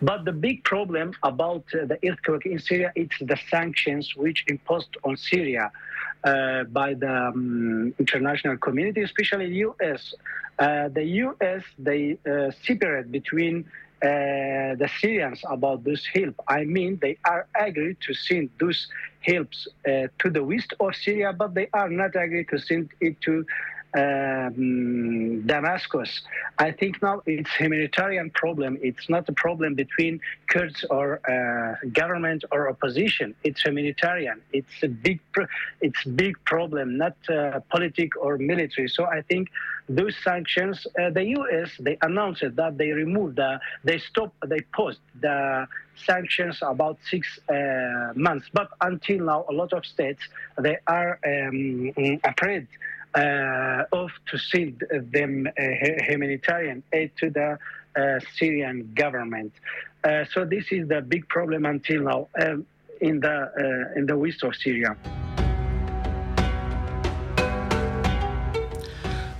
But 0.00 0.24
the 0.24 0.32
big 0.32 0.64
problem 0.64 1.12
about 1.22 1.64
uh, 1.74 1.86
the 1.86 1.98
earthquake 2.02 2.46
in 2.46 2.58
Syria 2.58 2.90
is 2.94 3.10
the 3.20 3.36
sanctions 3.50 4.14
which 4.16 4.44
imposed 4.48 4.96
on 5.02 5.16
Syria 5.16 5.70
uh, 6.24 6.64
by 6.64 6.94
the 6.94 7.30
um, 7.34 7.94
international 7.98 8.56
community, 8.58 9.02
especially 9.02 9.46
U.S. 9.66 10.14
Uh, 10.58 10.88
the 10.88 11.04
U.S. 11.26 11.62
they 11.78 12.18
uh, 12.26 12.50
separate 12.66 13.12
between 13.12 13.64
uh, 14.02 14.74
the 14.78 14.88
Syrians 15.00 15.40
about 15.48 15.84
this 15.84 16.02
help. 16.14 16.34
I 16.48 16.64
mean, 16.64 16.98
they 17.02 17.18
are 17.24 17.46
agreed 17.54 17.98
to 18.06 18.14
send 18.14 18.50
those 18.60 18.86
helps 19.20 19.66
uh, 19.86 20.08
to 20.18 20.30
the 20.30 20.42
west 20.42 20.74
of 20.80 20.94
Syria, 20.94 21.32
but 21.32 21.54
they 21.54 21.68
are 21.72 21.88
not 21.88 22.16
agreed 22.16 22.48
to 22.50 22.58
send 22.58 22.90
it 23.00 23.20
to 23.22 23.44
um, 23.94 25.46
Damascus. 25.46 26.22
I 26.58 26.72
think 26.72 27.00
now 27.02 27.22
it's 27.26 27.50
humanitarian 27.54 28.30
problem. 28.30 28.78
It's 28.82 29.08
not 29.08 29.28
a 29.28 29.32
problem 29.32 29.74
between 29.74 30.20
Kurds 30.48 30.84
or 30.90 31.20
uh, 31.28 31.86
government 31.92 32.44
or 32.50 32.68
opposition. 32.68 33.34
It's 33.44 33.62
humanitarian. 33.62 34.40
It's 34.52 34.82
a 34.82 34.88
big, 34.88 35.20
it's 35.80 36.04
big 36.04 36.36
problem, 36.44 36.98
not 36.98 37.16
uh, 37.28 37.60
politic 37.70 38.16
or 38.20 38.38
military. 38.38 38.88
So 38.88 39.04
I 39.04 39.22
think 39.22 39.48
those 39.88 40.14
sanctions, 40.22 40.86
uh, 41.00 41.10
the 41.10 41.24
U.S. 41.24 41.70
they 41.80 41.96
announced 42.02 42.44
that 42.56 42.76
they 42.76 42.90
removed 42.90 43.36
the, 43.36 43.60
they 43.84 43.98
stopped, 43.98 44.36
they 44.46 44.60
paused 44.60 45.00
the 45.20 45.66
sanctions 46.06 46.58
about 46.62 46.98
six 47.10 47.38
uh, 47.48 48.12
months. 48.14 48.46
But 48.52 48.68
until 48.80 49.24
now, 49.24 49.44
a 49.48 49.52
lot 49.52 49.72
of 49.72 49.84
states 49.86 50.22
they 50.58 50.76
are 50.86 51.18
um, 51.24 51.92
afraid 52.24 52.68
of 53.14 54.10
to 54.30 54.38
send 54.38 54.84
them 55.12 55.46
uh, 55.46 55.62
humanitarian 56.08 56.82
aid 56.92 57.10
to 57.18 57.30
the 57.30 57.58
uh, 57.96 58.20
Syrian 58.36 58.90
government. 58.94 59.52
Uh, 60.04 60.24
so 60.32 60.44
this 60.44 60.64
is 60.70 60.88
the 60.88 61.00
big 61.00 61.28
problem 61.28 61.66
until 61.66 62.02
now 62.02 62.28
um, 62.40 62.66
in 63.00 63.20
the 63.20 63.36
uh, 63.94 63.98
in 63.98 64.06
the 64.06 64.16
west 64.16 64.42
of 64.44 64.54
Syria. 64.54 64.96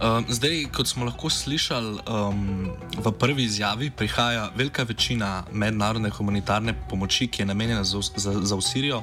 Um, 0.00 0.24
zdaj, 0.28 0.68
kot 0.70 0.86
smo 0.86 1.04
lahko 1.08 1.26
slišali 1.30 1.98
um, 2.06 2.70
v 3.02 3.12
prvi 3.18 3.44
izjavi, 3.44 3.90
prihaja 3.90 4.50
velika 4.56 4.82
večina 4.82 5.44
mednarodne 5.52 6.10
humanitarne 6.10 6.74
pomoči, 6.90 7.26
ki 7.26 7.42
je 7.42 7.46
namenjena 7.46 7.84
za, 7.84 8.00
za, 8.16 8.32
za 8.32 8.60
Sirijo, 8.60 9.02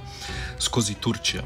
skozi 0.60 0.96
Turčijo. 0.96 1.44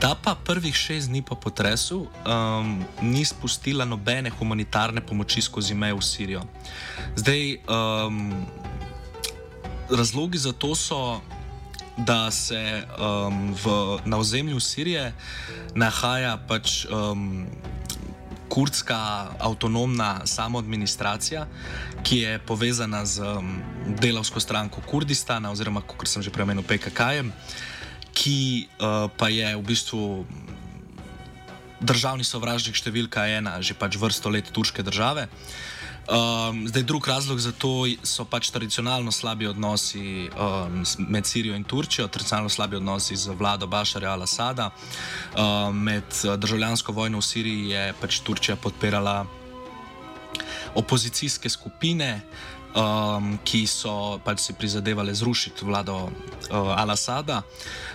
Ta 0.00 0.14
pa 0.14 0.34
prvih 0.34 0.74
šest 0.74 1.08
dni 1.08 1.22
po 1.22 1.34
potresu 1.34 2.06
um, 2.06 2.84
ni 3.02 3.24
spustila 3.24 3.84
nobene 3.84 4.30
humanitarne 4.30 5.00
pomoči 5.00 5.42
skozi 5.42 5.74
mejo 5.74 5.96
v 5.96 6.04
Sirijo. 6.04 6.42
Zdaj, 7.16 7.58
um, 7.68 8.46
razlogi 9.90 10.38
za 10.38 10.52
to 10.52 10.74
so 10.74 11.20
da 11.96 12.30
se 12.30 12.82
um, 12.98 13.54
v, 13.54 13.98
na 14.04 14.18
ozemlju 14.18 14.60
Sirije 14.60 15.12
nahaja 15.74 16.38
pač. 16.48 16.86
Um, 16.90 17.46
Kurdska 18.48 19.34
avtonomna 19.40 20.26
samoadministracija, 20.26 21.46
ki 22.02 22.18
je 22.18 22.38
povezana 22.38 23.00
z 23.06 23.24
um, 23.24 23.56
delovsko 23.98 24.40
stranko 24.40 24.80
Kurdistana, 24.86 25.50
oziroma, 25.50 25.80
kot 25.80 26.06
sem 26.08 26.22
že 26.22 26.30
premenil, 26.30 26.62
PKK, 26.62 27.24
ki 28.14 28.68
uh, 28.78 29.10
pa 29.18 29.28
je 29.28 29.56
v 29.56 29.62
bistvu 29.66 30.24
državni 31.84 32.24
sovražnik 32.24 32.78
številka 32.78 33.26
ena, 33.28 33.58
že 33.60 33.76
pač 33.76 33.98
vrsto 34.00 34.32
let 34.32 34.48
turške 34.54 34.86
države. 34.86 35.28
Um, 36.04 36.68
zdaj, 36.68 36.82
drug 36.84 37.06
razlog 37.08 37.40
za 37.40 37.52
to 37.56 37.88
so 38.04 38.26
pač 38.28 38.50
tradicionalno 38.52 39.08
slabi 39.12 39.48
odnosi 39.48 40.28
um, 40.36 40.84
med 41.08 41.24
Sirijo 41.24 41.56
in 41.56 41.64
Turčijo, 41.64 42.08
tradicionalno 42.12 42.52
slabi 42.52 42.76
odnosi 42.76 43.16
z 43.16 43.32
vlado 43.32 43.66
Bašarja 43.66 44.12
al-Assada. 44.12 44.68
Um, 45.32 45.80
med 45.80 46.04
državljansko 46.36 46.92
vojno 46.92 47.24
v 47.24 47.24
Siriji 47.24 47.72
je 47.72 47.84
pač 48.00 48.20
Turčija 48.20 48.56
podpirala 48.60 49.24
opozicijske 50.74 51.48
skupine, 51.48 52.20
um, 52.74 53.38
ki 53.46 53.64
so 53.70 54.18
pač 54.24 54.50
si 54.50 54.52
prizadevali 54.52 55.14
zrušiti 55.14 55.64
vlado 55.64 56.10
uh, 56.10 56.74
al-Assada. 56.74 57.42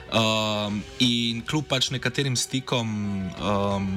Um, 0.10 0.82
in 1.04 1.44
kljub 1.46 1.68
pač 1.70 1.92
nekaterim 1.94 2.34
stikom 2.40 2.90
um, 3.30 3.90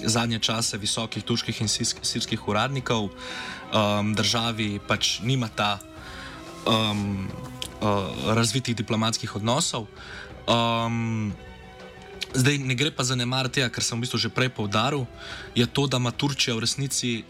zadnje 0.00 0.38
čase 0.38 0.78
visokih 0.80 1.24
turških 1.24 1.60
in 1.60 1.68
sirskih 1.68 2.48
uradnikov, 2.48 3.10
um, 3.10 4.14
državi 4.16 4.78
pač 4.88 5.18
nima 5.20 5.50
ta 5.52 5.76
um, 6.64 7.28
uh, 7.82 8.32
razvitih 8.32 8.76
diplomatskih 8.78 9.36
odnosov. 9.36 9.90
Um, 10.48 11.36
zdaj 12.32 12.58
ne 12.64 12.74
gre 12.74 12.88
pa 12.94 13.04
zanemariti 13.04 13.60
kar 13.68 13.84
sem 13.84 13.98
v 13.98 14.08
bistvu 14.08 14.18
že 14.20 14.32
prej 14.32 14.48
povdaril, 14.48 15.04
je 15.52 15.66
to, 15.66 15.84
da 15.84 16.00
ima 16.00 16.14
Turčija 16.14 16.56
v 16.56 16.64
resnici 16.64 17.24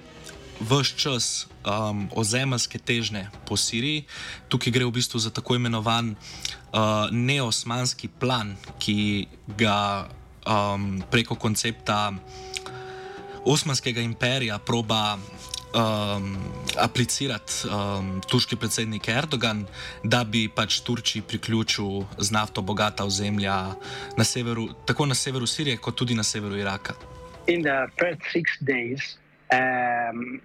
vse 0.62 0.95
čas 0.95 1.47
um, 1.69 2.09
ozemeljske 2.17 2.79
težnje 2.79 3.29
po 3.47 3.57
Siriji. 3.57 4.05
Tukaj 4.49 4.73
gre 4.73 4.89
v 4.89 4.97
bistvu 4.97 5.21
za 5.21 5.31
tako 5.31 5.55
imenovan 5.55 6.15
uh, 6.15 7.11
neosmanski 7.13 8.09
plan, 8.09 8.57
ki 8.79 9.29
ga 9.59 10.09
um, 10.47 11.03
preko 11.11 11.35
koncepta 11.35 12.13
Osmanskega 13.49 14.01
imperija 14.01 14.59
proba 14.59 15.17
um, 15.75 16.37
aplicirati 16.77 17.53
um, 17.69 18.21
turški 18.29 18.57
predsednik 18.57 19.09
Erdogan, 19.09 19.65
da 20.05 20.25
bi 20.25 20.49
pač 20.49 20.81
Turčiji 20.81 21.23
priključil 21.23 22.05
z 22.19 22.31
nafto 22.31 22.63
bogata 22.63 23.05
ozemlja 23.05 23.57
na 24.17 24.25
severu, 24.25 24.69
tako 24.85 25.07
na 25.07 25.15
severu 25.15 25.47
Sirije, 25.47 25.77
kot 25.77 25.97
tudi 25.97 26.15
na 26.15 26.23
severu 26.23 26.57
Iraka. 26.57 26.95
In 27.47 27.63
the 27.63 27.89
first 27.97 28.21
six 28.33 28.59
days, 28.61 29.17
um, 29.53 30.41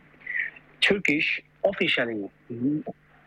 Turkish 0.88 1.42
officially, 1.72 2.30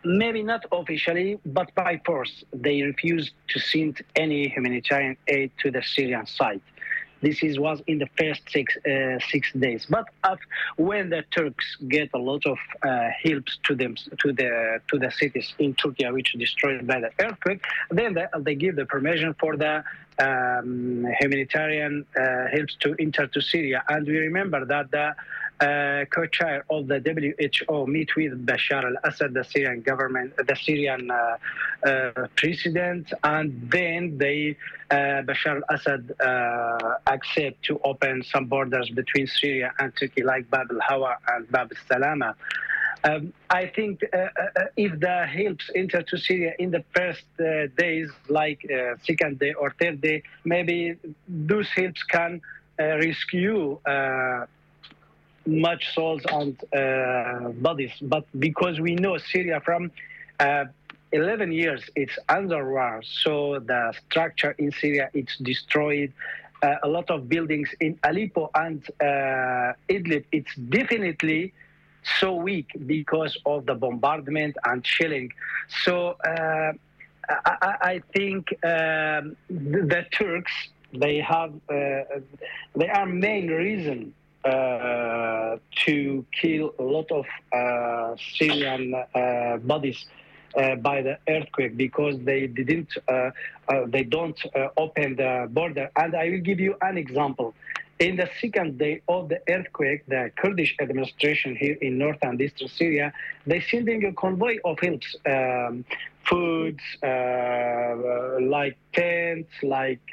maybe 0.05 0.43
not 0.53 0.63
officially, 0.81 1.31
but 1.59 1.69
by 1.75 1.93
force, 2.07 2.35
they 2.53 2.77
refused 2.83 3.33
to 3.53 3.59
send 3.59 3.93
any 4.15 4.49
humanitarian 4.49 5.17
aid 5.37 5.51
to 5.63 5.71
the 5.71 5.83
Syrian 5.95 6.27
side. 6.27 6.61
This 7.23 7.43
is, 7.43 7.59
was 7.59 7.79
in 7.87 7.99
the 7.99 8.09
first 8.19 8.43
six 8.57 8.67
uh, 8.77 9.19
six 9.33 9.43
days. 9.67 9.87
But 9.89 10.07
when 10.77 11.05
the 11.15 11.23
Turks 11.37 11.67
get 11.89 12.09
a 12.13 12.19
lot 12.31 12.45
of 12.45 12.59
uh, 12.83 13.09
helps 13.25 13.53
to 13.67 13.75
them 13.75 13.93
to 14.23 14.29
the 14.41 14.81
to 14.91 14.99
the 15.05 15.11
cities 15.11 15.49
in 15.59 15.71
Turkey 15.81 16.07
which 16.17 16.31
destroyed 16.47 16.87
by 16.87 16.99
the 17.05 17.11
earthquake, 17.25 17.63
then 17.91 18.11
they, 18.17 18.27
they 18.47 18.55
give 18.55 18.77
the 18.77 18.87
permission 18.95 19.35
for 19.41 19.57
the 19.57 19.75
um, 20.19 21.07
humanitarian 21.21 22.05
uh, 22.17 22.47
helps 22.57 22.75
to 22.83 22.95
enter 22.99 23.27
to 23.27 23.41
Syria. 23.41 23.83
And 23.89 24.07
we 24.07 24.19
remember 24.19 24.61
that 24.65 24.91
the 24.91 25.15
uh, 25.61 26.05
co-chair 26.15 26.65
of 26.71 26.87
the 26.87 26.99
WHO 27.01 27.87
meet 27.87 28.15
with 28.17 28.47
Bashar 28.47 28.85
al-Assad, 28.85 29.33
the 29.33 29.45
Syrian 29.45 29.81
government, 29.81 30.35
the 30.37 30.57
Syrian 30.57 31.11
uh, 31.11 31.37
uh, 31.87 32.27
president, 32.37 33.13
and 33.25 33.71
then 33.71 34.19
they 34.19 34.57
uh, 34.91 35.23
Bashar 35.23 35.63
al-Assad 35.63 36.13
uh, 36.21 36.95
accept 37.07 37.63
to 37.65 37.81
open 37.85 38.23
some 38.23 38.47
borders 38.47 38.91
between 38.91 39.27
Syria 39.27 39.73
and 39.79 39.93
Turkey, 39.99 40.23
like 40.23 40.51
Bab 40.51 40.71
al-Hawa 40.71 41.17
and 41.29 41.51
Bab 41.51 41.73
al-Salama. 41.73 42.35
Um, 43.05 43.33
I 43.51 43.67
think 43.67 44.03
uh, 44.13 44.27
if 44.77 44.99
the 44.99 45.27
helps 45.27 45.71
enter 45.75 46.03
to 46.03 46.19
Syria 46.19 46.55
in 46.59 46.71
the 46.71 46.83
first 46.95 47.25
days, 47.77 48.11
like 48.29 48.67
second 49.05 49.39
day 49.39 49.53
or 49.55 49.73
third 49.81 50.01
day, 50.01 50.23
maybe 50.45 50.97
those 51.29 51.69
helps 51.77 52.03
can 52.03 52.41
rescue 52.79 53.79
much 55.47 55.95
souls 55.95 56.23
and 56.31 56.57
uh, 56.75 57.51
bodies. 57.51 57.93
But 58.03 58.27
because 58.39 58.81
we 58.81 58.95
know 58.95 59.19
Syria 59.19 59.61
from 59.65 59.91
uh, 60.41 60.65
11 61.13 61.53
years, 61.53 61.83
it's 61.95 62.19
under 62.29 62.69
war, 62.71 63.03
so 63.03 63.61
the 63.61 63.95
structure 64.07 64.53
in 64.59 64.73
Syria 64.73 65.11
it's 65.15 65.37
destroyed. 65.39 66.13
Uh, 66.63 66.77
a 66.83 66.89
lot 66.89 67.11
of 67.11 67.29
buildings 67.29 67.69
in 67.81 67.99
Aleppo 68.03 68.51
and 68.55 68.83
uh, 69.01 69.75
Idlib, 69.89 70.25
it's 70.33 70.55
definitely 70.57 71.53
so 72.19 72.35
weak 72.35 72.71
because 72.87 73.37
of 73.45 73.67
the 73.67 73.75
bombardment 73.75 74.57
and 74.65 74.85
shelling. 74.87 75.33
So 75.85 76.17
uh, 76.27 76.73
I, 77.29 77.75
I, 77.93 78.03
think 78.15 78.49
um, 78.65 79.37
the 79.51 80.07
Turks 80.13 80.53
they 80.95 81.19
have 81.19 81.53
uh, 81.69 82.21
they 82.75 82.89
are 82.89 83.07
main 83.07 83.49
reason 83.49 84.15
uh, 84.47 85.57
to 85.85 86.25
kill 86.41 86.73
a 86.79 86.83
lot 86.83 87.11
of 87.11 87.27
uh, 87.53 88.15
Syrian 88.37 88.95
uh, 88.95 89.57
bodies 89.59 90.07
uh, 90.57 90.77
by 90.77 91.03
the 91.03 91.19
earthquake 91.29 91.77
because 91.77 92.15
they 92.25 92.47
didn't, 92.47 92.91
uh, 93.09 93.31
they 93.89 94.05
don't 94.05 94.41
open 94.77 95.17
the 95.17 95.49
border. 95.51 95.91
And 95.97 96.15
I 96.15 96.31
will 96.31 96.41
give 96.41 96.61
you 96.61 96.77
an 96.81 96.97
example. 96.97 97.55
In 97.99 98.17
the 98.17 98.29
second 98.41 98.79
day 98.79 99.01
of 99.09 99.29
the 99.31 99.41
earthquake, 99.49 100.07
the 100.07 100.31
Kurdish 100.37 100.77
administration 100.81 101.57
here 101.57 101.77
in 101.81 101.99
north 101.99 102.19
and 102.23 102.41
eastern 102.41 102.69
Syria, 102.69 103.13
they 103.47 103.61
sending 103.61 104.05
a 104.05 104.13
convoy 104.13 104.59
of 104.65 104.79
helps, 104.79 105.17
um, 105.27 105.85
foods, 106.29 106.83
like 108.57 108.77
tents, 108.93 109.51
like 109.63 110.07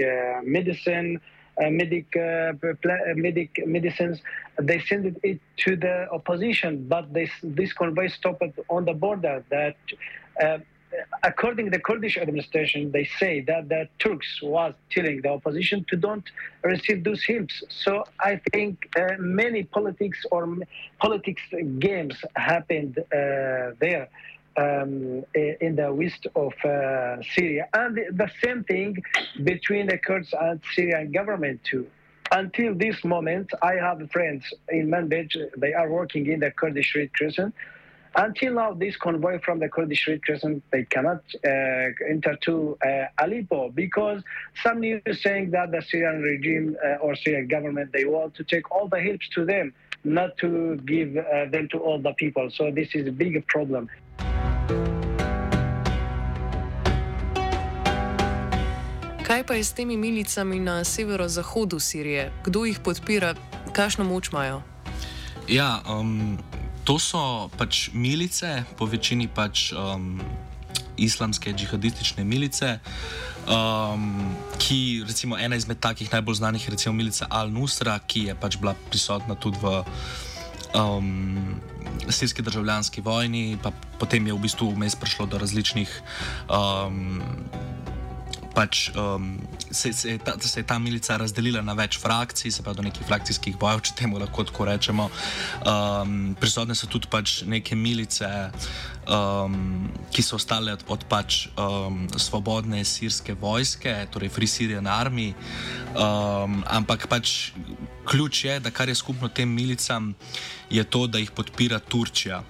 medicine, 0.44 1.20
medic, 1.60 2.16
uh, 2.16 2.54
uh, 2.64 2.98
medic 3.16 3.62
medicines. 3.66 4.22
They 4.60 4.80
sent 4.80 5.18
it 5.24 5.40
to 5.58 5.76
the 5.76 6.08
opposition, 6.12 6.88
but 6.88 7.14
this 7.14 7.30
this 7.44 7.74
convoy 7.74 8.08
stopped 8.08 8.44
on 8.70 8.86
the 8.86 8.94
border. 8.94 9.44
That, 9.50 9.78
uh, 10.42 10.60
according 11.24 11.66
to 11.66 11.72
the 11.72 11.80
Kurdish 11.80 12.18
administration, 12.18 12.92
they 12.92 13.06
say 13.20 13.42
that 13.42 13.70
the 13.70 13.88
Turks 14.00 14.42
was 14.42 14.74
telling 14.92 15.22
the 15.22 15.30
opposition 15.30 15.86
to 15.90 15.96
don't 15.96 16.26
receive 16.64 17.04
those 17.04 17.24
helps. 17.24 17.64
So 17.70 18.04
I 18.20 18.40
think 18.52 18.90
uh, 18.96 19.16
many 19.20 19.64
politics 19.64 20.26
or 20.32 20.58
politics 21.00 21.42
games 21.80 22.16
happened 22.36 23.00
uh, 23.00 23.74
there 23.80 24.10
um, 24.58 25.24
in 25.34 25.76
the 25.76 25.94
west 25.94 26.28
of 26.36 26.54
uh, 26.64 27.22
Syria. 27.36 27.68
And 27.74 27.98
the 28.12 28.30
same 28.44 28.64
thing 28.64 29.02
between 29.44 29.88
the 29.88 29.98
Kurds 29.98 30.34
and 30.40 30.62
Syrian 30.76 31.12
government 31.12 31.62
too. 31.64 31.88
Until 32.32 32.74
this 32.74 33.04
moment, 33.04 33.52
I 33.62 33.74
have 33.76 34.10
friends 34.12 34.44
in 34.70 34.88
Manbij, 34.88 35.36
they 35.58 35.74
are 35.74 35.90
working 35.90 36.26
in 36.28 36.40
the 36.40 36.52
Kurdish 36.52 36.96
Red 36.96 37.14
Crescent. 37.14 37.54
Until 38.16 38.54
now, 38.54 38.74
this 38.74 38.96
convoy 38.96 39.40
from 39.40 39.60
the 39.60 39.70
Kurdish 39.70 40.08
Red 40.08 40.24
Crescent, 40.24 40.64
they 40.72 40.84
cannot 40.86 41.24
uh, 41.46 41.50
enter 42.08 42.36
to 42.42 42.78
uh, 42.86 43.06
Aleppo 43.24 43.70
because 43.70 44.22
some 44.64 44.80
news 44.80 45.02
saying 45.22 45.52
that 45.52 45.72
the 45.72 45.82
Syrian 45.82 46.22
regime 46.22 46.78
uh, 46.84 46.96
or 46.96 47.16
Syrian 47.16 47.48
government, 47.48 47.92
they 47.92 48.06
want 48.06 48.36
to 48.36 48.44
take 48.44 48.72
all 48.72 48.88
the 48.88 49.02
helps 49.02 49.30
to 49.30 49.46
them, 49.46 49.74
not 50.04 50.38
to 50.38 50.78
give 50.86 51.18
uh, 51.18 51.46
them 51.52 51.68
to 51.70 51.80
all 51.80 52.00
the 52.00 52.14
people. 52.14 52.50
So 52.52 52.72
this 52.72 52.94
is 52.94 53.08
a 53.08 53.12
big 53.12 53.46
problem. 53.48 53.90
Kaj 59.44 59.48
pa 59.48 59.60
je 59.60 59.64
s 59.64 59.76
temi 59.76 59.98
milicami 60.00 60.56
na 60.64 60.88
severozahodu 60.88 61.76
Sirije? 61.76 62.32
Kdo 62.48 62.64
jih 62.64 62.80
podpira, 62.80 63.36
kakšno 63.76 64.08
moč 64.08 64.32
imajo? 64.32 64.64
Ja, 65.52 65.84
um, 65.84 66.40
to 66.88 66.96
so 66.96 67.52
pač 67.60 67.92
milice, 67.92 68.64
po 68.80 68.88
večini 68.88 69.28
pač 69.28 69.76
um, 69.76 70.24
islamske 70.96 71.52
džihadistične 71.52 72.24
milice, 72.24 72.80
um, 73.44 74.32
ki 74.64 75.04
recimo 75.04 75.36
ena 75.36 75.60
izmed 75.60 75.84
takih 75.84 76.08
najbolj 76.08 76.40
znanih 76.40 76.64
je 76.64 76.72
recimo 76.72 76.96
milica 76.96 77.28
Al-Nusra, 77.28 78.00
ki 78.08 78.32
je 78.32 78.40
pač 78.40 78.56
bila 78.64 78.80
prisotna 78.88 79.36
tudi 79.36 79.60
v 79.60 79.84
um, 80.72 81.60
sirski 82.08 82.48
državljanski 82.48 83.04
vojni, 83.04 83.60
pa 83.60 83.76
potem 84.00 84.24
je 84.24 84.40
v 84.40 84.40
bistvu 84.40 84.72
vmes 84.72 84.96
prišlo 84.96 85.28
do 85.28 85.36
različnih. 85.36 85.92
Um, 86.48 87.20
pač, 88.54 88.92
um, 88.96 89.38
se, 89.72 89.94
se, 89.94 90.10
je 90.10 90.18
ta, 90.22 90.38
se 90.40 90.60
je 90.60 90.64
ta 90.64 90.78
milica 90.80 91.18
razdelila 91.18 91.62
na 91.66 91.74
več 91.74 91.98
frakcij, 92.02 92.52
se 92.52 92.64
pravi 92.64 92.78
do 92.78 92.86
nekih 92.86 93.08
frakcijskih 93.08 93.58
bojev, 93.60 93.82
če 93.88 93.96
temu 94.04 94.22
lahko 94.22 94.46
tako 94.48 94.68
rečemo. 94.70 95.10
Um, 95.66 96.34
prisotne 96.40 96.78
so 96.78 96.90
tudi 96.92 97.10
pač 97.12 97.42
neke 97.50 97.76
milice, 97.76 98.30
um, 99.10 99.90
ki 100.14 100.26
so 100.26 100.38
ostale 100.38 100.76
od, 100.78 100.86
od 100.94 101.06
pač 101.10 101.48
um, 101.58 102.06
svobodne 102.14 102.84
sirske 102.86 103.36
vojske, 103.40 103.96
torej 104.14 104.32
Free 104.34 104.50
Syrian 104.50 104.90
Army. 104.90 105.32
Um, 105.98 106.62
ampak 106.70 107.10
pač 107.10 107.52
ključ 108.06 108.46
je, 108.46 108.60
da 108.62 108.72
kar 108.72 108.90
je 108.90 109.00
skupno 109.00 109.30
tem 109.34 109.50
milicam, 109.50 110.14
je 110.70 110.84
to, 110.84 111.08
da 111.08 111.22
jih 111.22 111.34
podpira 111.34 111.80
Turčija. 111.82 112.44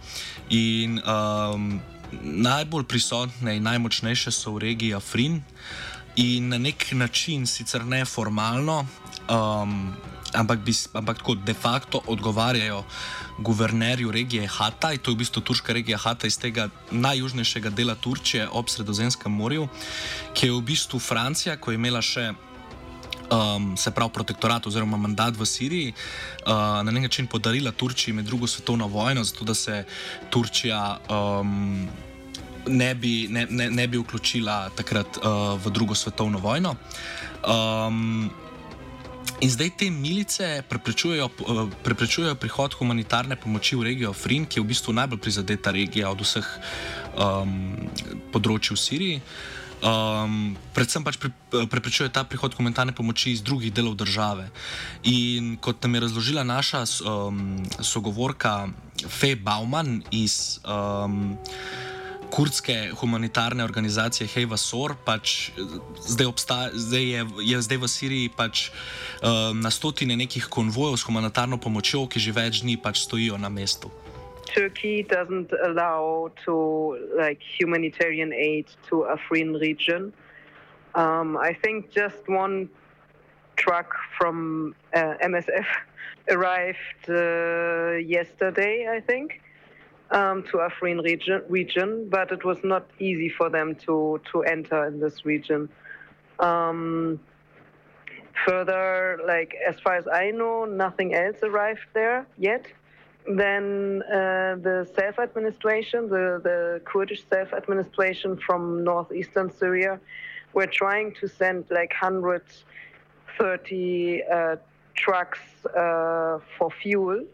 In 0.51 0.99
um, 0.99 1.79
najbolj 2.21 2.83
prisotne 2.83 3.55
in 3.57 3.63
najmočnejše 3.63 4.31
so 4.31 4.53
v 4.53 4.67
regiji 4.67 4.93
Afrin 4.93 5.41
in 6.15 6.49
na 6.49 6.57
nek 6.57 6.91
način, 6.91 7.47
sicer 7.47 7.85
ne 7.85 8.05
formalno, 8.05 8.85
um, 9.29 9.93
ampak, 10.33 10.59
bi, 10.59 10.73
ampak 10.93 11.17
tako 11.17 11.35
de 11.35 11.53
facto 11.53 12.01
odgovarjajo 12.07 12.83
guvernerju 13.39 14.11
regije 14.11 14.47
Hatay, 14.47 14.97
to 14.97 15.11
je 15.11 15.15
v 15.15 15.17
bistvu 15.17 15.41
turška 15.41 15.73
regija 15.73 15.97
Hatay 15.97 16.27
iz 16.27 16.37
tega 16.37 16.69
najjužnejšega 16.91 17.69
dela 17.69 17.95
Turčije 17.95 18.47
ob 18.49 18.69
Sredozemskem 18.69 19.31
morju, 19.31 19.67
ki 20.33 20.47
je 20.47 20.53
v 20.53 20.61
bistvu 20.61 20.99
Francija, 20.99 21.57
ko 21.57 21.71
je 21.71 21.81
imela 21.81 22.01
še. 22.01 22.33
Um, 23.33 23.77
se 23.79 23.89
pravi, 23.91 24.11
protektorat 24.13 24.67
oziroma 24.67 24.97
mandat 24.99 25.37
v 25.39 25.45
Siriji 25.47 25.93
uh, 25.93 26.83
na 26.85 26.91
nek 26.91 27.07
način 27.07 27.27
podarila 27.27 27.71
Turčiji 27.71 28.13
med 28.13 28.25
drugo 28.25 28.47
svetovno 28.47 28.87
vojno, 28.87 29.23
zato 29.23 29.45
da 29.45 29.55
se 29.55 29.85
Turčija 30.29 30.99
um, 31.09 31.87
ne 32.67 32.95
bi, 32.95 33.27
ne, 33.29 33.47
ne, 33.49 33.69
ne 33.69 33.87
bi 33.87 33.97
vključila 33.97 34.69
takrat 34.75 35.17
uh, 35.17 35.59
v 35.65 35.71
drugo 35.71 35.95
svetovno 35.95 36.39
vojno. 36.39 36.75
Um, 37.47 38.31
in 39.41 39.49
zdaj 39.49 39.69
te 39.77 39.89
milice 39.89 40.63
preprečujejo, 40.69 41.29
uh, 41.47 41.69
preprečujejo 41.83 42.35
prihod 42.35 42.73
humanitarne 42.79 43.35
pomoči 43.35 43.75
v 43.75 43.83
regijo 43.83 44.13
Afrin, 44.15 44.45
ki 44.45 44.59
je 44.59 44.63
v 44.63 44.71
bistvu 44.71 44.93
najbolj 44.93 45.19
prizadeta 45.19 45.71
regija 45.71 46.11
od 46.11 46.23
vseh 46.23 46.47
um, 47.17 47.89
področji 48.31 48.77
v 48.77 48.79
Siriji. 48.79 49.19
Um, 49.83 50.55
predvsem 50.71 51.03
pač 51.03 51.17
preprečuje 51.19 52.07
ta 52.07 52.23
prihod 52.23 52.55
humanitarne 52.55 52.95
pomoči 52.95 53.35
iz 53.35 53.43
drugih 53.43 53.73
delov 53.75 53.99
države. 53.99 54.47
In 55.03 55.57
kot 55.59 55.83
nam 55.83 55.99
je 55.99 56.03
razložila 56.07 56.47
naša 56.47 56.85
um, 57.03 57.59
sogovorka 57.83 58.71
Fej 59.03 59.35
Bauman 59.43 59.99
iz. 60.15 60.63
Um, 60.63 61.35
kurdske 62.33 62.73
humanitarne 63.01 63.63
organizacije 63.63 64.27
Hejva 64.27 64.57
Sor, 64.57 64.95
pač 65.05 65.51
zdaj, 66.01 66.27
obstaja, 66.27 66.69
zdaj 66.73 67.03
je, 67.03 67.25
je 67.45 67.61
zdaj 67.61 67.77
v 67.77 67.89
Siriji 67.95 68.31
pač, 68.33 68.69
um, 69.21 69.61
na 69.61 69.69
stotine 69.69 70.17
nekih 70.17 70.49
konvojev 70.49 70.97
s 70.97 71.05
humanitarno 71.05 71.61
pomočjo, 71.61 72.07
ki 72.09 72.19
že 72.19 72.33
več 72.33 72.63
dni 72.65 72.79
pač 72.81 73.05
stojijo 73.05 73.37
na 73.37 73.53
mestu. 73.53 73.93
Turkey 74.49 75.05
doesn't 75.05 75.53
allow 75.65 76.29
to 76.45 76.97
like 77.17 77.41
humanitarian 77.41 78.33
aid 78.33 78.65
to 78.89 79.05
Afrin 79.05 79.53
region. 79.61 80.11
Um, 80.95 81.37
I 81.37 81.53
think 81.53 81.93
just 81.93 82.21
one 82.27 82.69
truck 83.57 83.93
from 84.17 84.75
uh, 84.93 85.21
MSF 85.21 85.65
arrived 86.33 87.03
uh, 87.09 88.01
yesterday, 88.01 88.89
I 88.89 89.01
think. 89.01 89.42
Um, 90.13 90.43
to 90.43 90.57
Afrin 90.57 91.03
region, 91.03 91.41
region, 91.49 92.07
but 92.09 92.31
it 92.31 92.45
was 92.45 92.59
not 92.63 92.85
easy 92.99 93.29
for 93.29 93.49
them 93.49 93.73
to, 93.85 94.21
to 94.31 94.43
enter 94.43 94.85
in 94.85 94.99
this 94.99 95.25
region. 95.25 95.67
Um, 96.39 97.19
further, 98.45 99.19
like 99.25 99.55
as 99.67 99.79
far 99.79 99.95
as 99.95 100.07
I 100.07 100.29
know, 100.31 100.65
nothing 100.65 101.15
else 101.15 101.37
arrived 101.43 101.85
there 101.93 102.25
yet. 102.37 102.67
Then 103.27 104.03
uh, 104.03 104.57
the 104.61 104.87
self-administration, 104.95 106.09
the, 106.09 106.39
the 106.43 106.81
Kurdish 106.85 107.23
self-administration 107.29 108.37
from 108.37 108.83
northeastern 108.83 109.51
Syria, 109.51 109.99
were 110.53 110.67
trying 110.67 111.15
to 111.21 111.27
send 111.27 111.65
like 111.71 111.91
130 111.99 114.23
uh, 114.23 114.57
trucks 114.95 115.39
uh, 115.65 116.37
for 116.57 116.69
fuel 116.69 117.25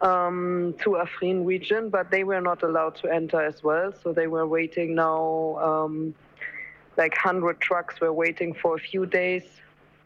um, 0.00 0.74
to 0.82 0.90
Afrin 0.90 1.44
region, 1.44 1.90
but 1.90 2.10
they 2.10 2.24
were 2.24 2.40
not 2.40 2.62
allowed 2.62 2.96
to 2.96 3.12
enter 3.12 3.40
as 3.40 3.62
well. 3.62 3.92
So 4.02 4.12
they 4.12 4.26
were 4.26 4.46
waiting 4.46 4.94
now, 4.94 5.58
um, 5.60 6.14
like 6.96 7.12
100 7.12 7.60
trucks 7.60 8.00
were 8.00 8.12
waiting 8.12 8.54
for 8.54 8.76
a 8.76 8.78
few 8.78 9.06
days. 9.06 9.44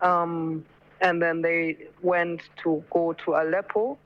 Um, 0.00 0.64
and 1.00 1.20
then 1.20 1.42
they 1.42 1.76
went 2.02 2.42
to 2.62 2.83
go 2.90 3.12
to 3.24 3.35
Aleppo 3.35 3.98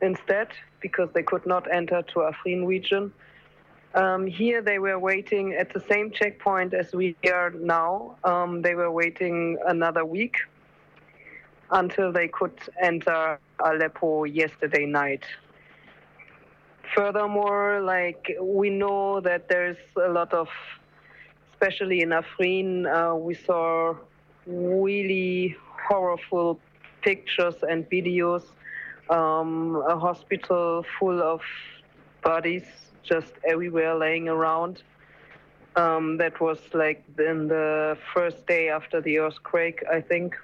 instead 0.00 0.48
because 0.80 1.08
they 1.12 1.22
could 1.22 1.46
not 1.46 1.70
enter 1.70 2.02
to 2.02 2.20
Afrin 2.20 2.66
region. 2.66 3.12
Um, 3.94 4.26
here 4.26 4.60
they 4.62 4.78
were 4.78 4.98
waiting 4.98 5.54
at 5.54 5.72
the 5.72 5.80
same 5.80 6.10
checkpoint 6.10 6.74
as 6.74 6.92
we 6.92 7.16
are 7.32 7.50
now. 7.50 8.16
Um, 8.22 8.62
they 8.62 8.74
were 8.74 8.90
waiting 8.90 9.58
another 9.66 10.04
week 10.04 10.36
until 11.70 12.12
they 12.12 12.28
could 12.28 12.58
enter 12.80 13.38
Aleppo 13.64 14.24
yesterday 14.24 14.86
night. 14.86 15.24
Furthermore, 16.94 17.80
like 17.80 18.36
we 18.40 18.70
know 18.70 19.20
that 19.20 19.48
there's 19.48 19.76
a 19.96 20.08
lot 20.08 20.32
of, 20.32 20.48
especially 21.52 22.00
in 22.00 22.10
Afrin, 22.10 22.86
uh, 22.86 23.14
we 23.14 23.34
saw 23.34 23.94
really 24.46 25.56
horrible 25.88 26.58
pictures 27.02 27.56
and 27.68 27.88
videos. 27.90 28.44
Um, 29.10 29.82
a 29.88 29.98
hospital 29.98 30.84
full 30.98 31.22
of 31.22 31.40
bodies 32.22 32.64
just 33.02 33.32
everywhere 33.46 33.94
laying 33.94 34.28
around. 34.28 34.82
Um, 35.76 36.16
that 36.18 36.40
was 36.40 36.58
like 36.74 37.04
in 37.18 37.48
the 37.48 37.96
first 38.12 38.46
day 38.46 38.68
after 38.68 39.00
the 39.00 39.18
earthquake, 39.18 39.82
I 39.90 40.00
think. 40.00 40.34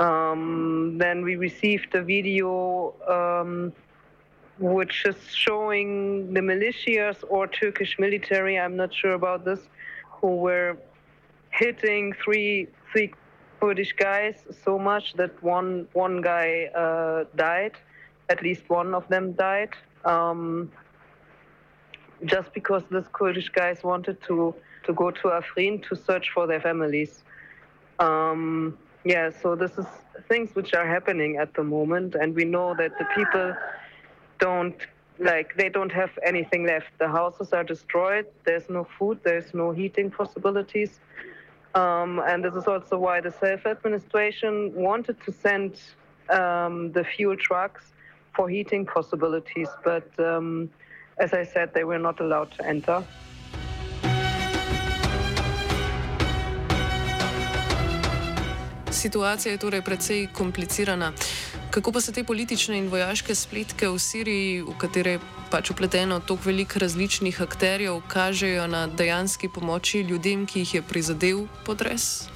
Um, 0.00 0.96
then 0.96 1.22
we 1.22 1.36
received 1.36 1.94
a 1.94 2.02
video 2.02 2.94
um, 3.06 3.72
which 4.58 5.04
is 5.04 5.16
showing 5.34 6.32
the 6.32 6.40
militias 6.40 7.22
or 7.28 7.46
Turkish 7.46 7.98
military, 7.98 8.58
I'm 8.58 8.76
not 8.76 8.94
sure 8.94 9.12
about 9.12 9.44
this, 9.44 9.60
who 10.10 10.36
were 10.36 10.78
hitting 11.50 12.14
three 12.24 12.68
three 12.90 13.12
Kurdish 13.60 13.92
guys 13.92 14.36
so 14.64 14.78
much 14.78 15.12
that 15.14 15.42
one 15.42 15.86
one 15.92 16.22
guy 16.22 16.70
uh, 16.74 17.24
died, 17.36 17.72
at 18.30 18.42
least 18.42 18.62
one 18.68 18.94
of 18.94 19.06
them 19.08 19.32
died, 19.32 19.74
um, 20.06 20.72
just 22.24 22.54
because 22.54 22.82
these 22.90 23.08
Kurdish 23.12 23.50
guys 23.50 23.82
wanted 23.84 24.22
to 24.28 24.54
to 24.84 24.94
go 24.94 25.10
to 25.10 25.28
Afrin 25.28 25.86
to 25.88 25.94
search 25.94 26.30
for 26.30 26.46
their 26.46 26.60
families. 26.60 27.22
Um, 27.98 28.78
yeah, 29.04 29.30
so 29.42 29.54
this 29.54 29.72
is 29.78 29.86
things 30.28 30.54
which 30.54 30.74
are 30.74 30.86
happening 30.86 31.38
at 31.38 31.54
the 31.54 31.62
moment, 31.62 32.14
and 32.14 32.34
we 32.34 32.44
know 32.44 32.74
that 32.76 32.92
the 32.98 33.06
people 33.14 33.54
don't 34.38 34.76
like 35.18 35.54
they 35.56 35.68
don't 35.68 35.92
have 35.92 36.10
anything 36.24 36.64
left. 36.66 36.86
The 36.98 37.08
houses 37.08 37.52
are 37.52 37.64
destroyed. 37.64 38.26
There's 38.44 38.68
no 38.70 38.86
food. 38.98 39.20
There's 39.22 39.52
no 39.52 39.70
heating 39.70 40.10
possibilities. 40.10 40.98
Um, 41.74 42.20
and 42.26 42.44
this 42.44 42.54
is 42.54 42.66
also 42.66 42.98
why 42.98 43.20
the 43.20 43.30
self-administration 43.30 44.74
wanted 44.74 45.20
to 45.22 45.32
send 45.32 45.80
um, 46.30 46.90
the 46.92 47.04
fuel 47.04 47.36
trucks 47.36 47.92
for 48.34 48.48
heating 48.48 48.86
possibilities, 48.86 49.68
but 49.84 50.08
um, 50.18 50.70
as 51.18 51.32
I 51.32 51.44
said, 51.44 51.74
they 51.74 51.84
were 51.84 51.98
not 51.98 52.20
allowed 52.20 52.50
to 52.52 52.66
enter. 52.66 53.04
Situacija 59.00 59.52
je 59.52 59.58
torej 59.58 59.80
precej 59.82 60.26
komplicirana. 60.32 61.12
Kako 61.70 61.92
pa 61.92 62.00
se 62.00 62.12
te 62.12 62.24
politične 62.24 62.78
in 62.78 62.88
vojaške 62.92 63.34
spletke 63.34 63.88
v 63.88 63.98
Siriji, 63.98 64.58
v 64.60 64.74
katere 64.76 65.14
pač 65.50 65.70
upleteno 65.72 66.18
toliko 66.20 66.50
velik 66.50 66.76
različnih 66.76 67.40
akterjev, 67.40 68.02
kažejo 68.08 68.66
na 68.66 68.86
dejanski 68.86 69.48
pomoči 69.48 70.02
ljudem, 70.04 70.44
ki 70.46 70.60
jih 70.60 70.74
je 70.74 70.82
prizadel 70.82 71.46
potres? 71.64 72.28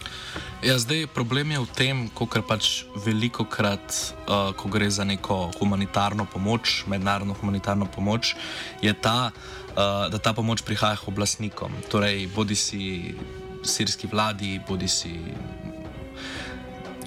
Ja, 0.64 0.78
zdaj 0.80 1.04
problem 1.12 1.52
je 1.52 1.60
v 1.60 1.68
tem, 1.76 2.00
ker 2.08 2.40
pač 2.40 2.88
veliko 3.04 3.44
krat, 3.44 3.84
uh, 4.24 4.56
ko 4.56 4.72
gre 4.72 4.88
za 4.88 5.04
neko 5.04 5.52
humanitarno 5.60 6.24
pomoč, 6.24 6.86
mednarodno 6.88 7.36
humanitarno 7.36 7.84
pomoč, 7.92 8.32
je 8.80 8.94
ta, 8.96 9.36
uh, 9.76 10.08
da 10.08 10.16
ta 10.16 10.32
pomoč 10.32 10.64
prihaja 10.64 10.96
oblastnikom, 11.04 11.76
torej 11.92 12.24
bodi 12.32 12.56
si 12.56 13.12
sirski 13.60 14.08
vladi, 14.08 14.56
bodi 14.64 14.88
si 14.88 15.12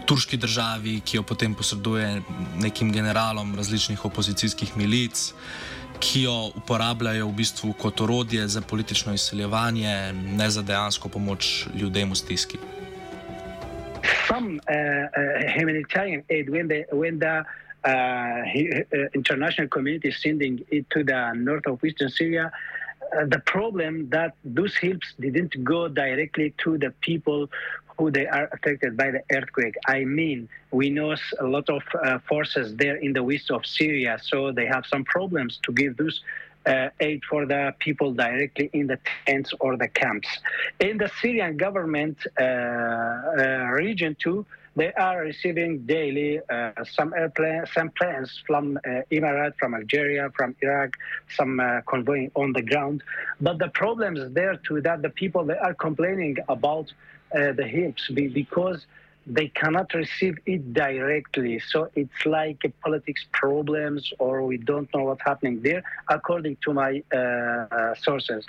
turški 0.07 0.37
državi, 0.37 0.99
ki 1.05 1.17
jo 1.17 1.23
potem 1.23 1.53
posreduje 1.55 2.21
nekim 2.61 2.91
generalom 2.93 3.55
različnih 3.55 4.05
opozicijskih 4.05 4.77
milic. 4.77 5.33
Ki 5.99 6.21
jo 6.27 6.51
uporabljajo 6.55 7.27
v 7.27 7.35
bistvu 7.39 7.73
kot 7.73 8.01
orodje 8.05 8.47
za 8.47 8.61
politično 8.61 9.13
izseljevanje, 9.17 10.13
ne 10.13 10.49
za 10.49 10.61
dejansko 10.61 11.09
pomoč 11.09 11.65
ljudem 11.73 12.11
v 12.11 12.15
stiski. 12.15 12.59
Some 14.27 14.59
uh, 14.69 14.69
uh, 14.69 15.57
humanitarian 15.57 16.21
aid, 16.29 16.49
when 16.49 16.67
the, 16.67 16.85
when 16.91 17.17
the 17.19 17.43
uh, 17.83 18.43
he, 18.53 18.69
uh, 18.69 19.07
international 19.15 19.67
community 19.69 20.09
is 20.09 20.21
sending 20.21 20.61
it 20.69 20.85
to 20.89 21.03
the 21.03 21.33
north 21.33 21.67
of 21.67 21.83
eastern 21.83 22.09
Syria, 22.09 22.51
uh, 22.51 23.25
the 23.25 23.39
problem 23.39 24.09
that 24.09 24.35
those 24.45 24.77
helps 24.77 25.07
didn't 25.19 25.63
go 25.63 25.87
directly 25.87 26.53
to 26.63 26.77
the 26.77 26.91
people 27.01 27.49
who 27.97 28.11
they 28.11 28.27
are 28.27 28.47
affected 28.53 28.95
by 28.95 29.11
the 29.11 29.21
earthquake. 29.31 29.75
I 29.87 30.03
mean, 30.03 30.49
we 30.71 30.89
know 30.89 31.15
a 31.39 31.45
lot 31.45 31.69
of 31.69 31.81
uh, 32.03 32.19
forces 32.27 32.75
there 32.75 32.97
in 32.97 33.13
the 33.13 33.23
west 33.23 33.49
of 33.51 33.65
Syria, 33.65 34.19
so 34.21 34.51
they 34.51 34.65
have 34.65 34.85
some 34.85 35.03
problems 35.03 35.59
to 35.63 35.71
give 35.71 35.97
those 35.97 36.21
uh, 36.65 36.89
aid 36.99 37.21
for 37.29 37.45
the 37.45 37.73
people 37.79 38.13
directly 38.13 38.69
in 38.73 38.87
the 38.87 38.99
tents 39.25 39.53
or 39.59 39.77
the 39.77 39.87
camps. 39.87 40.27
In 40.79 40.97
the 40.97 41.09
Syrian 41.21 41.57
government 41.57 42.17
uh, 42.39 42.43
uh 42.43 43.43
region 43.71 44.15
too, 44.19 44.45
they 44.77 44.93
are 44.93 45.21
receiving 45.21 45.79
daily 45.87 46.39
uh, 46.51 46.71
some 46.97 47.11
airplanes, 47.13 47.69
some 47.73 47.89
planes 47.97 48.29
from 48.45 48.77
uh, 48.77 49.01
Emirat, 49.11 49.53
from 49.57 49.73
Algeria, 49.73 50.29
from 50.35 50.55
Iraq, 50.61 50.91
some 51.35 51.59
uh, 51.59 51.81
convoying 51.87 52.31
on 52.35 52.53
the 52.53 52.61
ground. 52.61 53.01
But 53.41 53.57
the 53.57 53.69
problems 53.69 54.19
there 54.33 54.55
too 54.67 54.81
that 54.81 55.01
the 55.01 55.09
people 55.09 55.45
they 55.45 55.57
are 55.57 55.73
complaining 55.73 56.37
about 56.47 56.93
uh, 57.33 57.51
the 57.53 57.67
hips 57.67 58.09
because 58.11 58.85
they 59.27 59.47
cannot 59.49 59.93
receive 59.93 60.37
it 60.45 60.73
directly. 60.73 61.59
So 61.59 61.89
it's 61.95 62.25
like 62.25 62.59
politics 62.81 63.25
problems, 63.33 64.11
or 64.19 64.43
we 64.43 64.57
don't 64.57 64.87
know 64.93 65.03
what's 65.03 65.21
happening 65.25 65.61
there, 65.61 65.83
according 66.07 66.57
to 66.63 66.73
my 66.73 67.03
uh, 67.13 67.17
uh, 67.17 67.93
sources. 67.95 68.45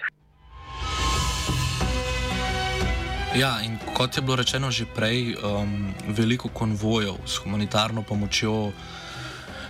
Ja, 3.37 3.61
in 3.63 3.79
kot 3.95 4.17
je 4.17 4.23
bilo 4.23 4.37
rečeno 4.37 4.71
že 4.71 4.89
prej, 4.89 5.37
um, 5.37 5.95
veliko 6.09 6.49
konvojev 6.49 7.15
s 7.27 7.37
humanitarno 7.45 8.03
pomočjo 8.03 8.73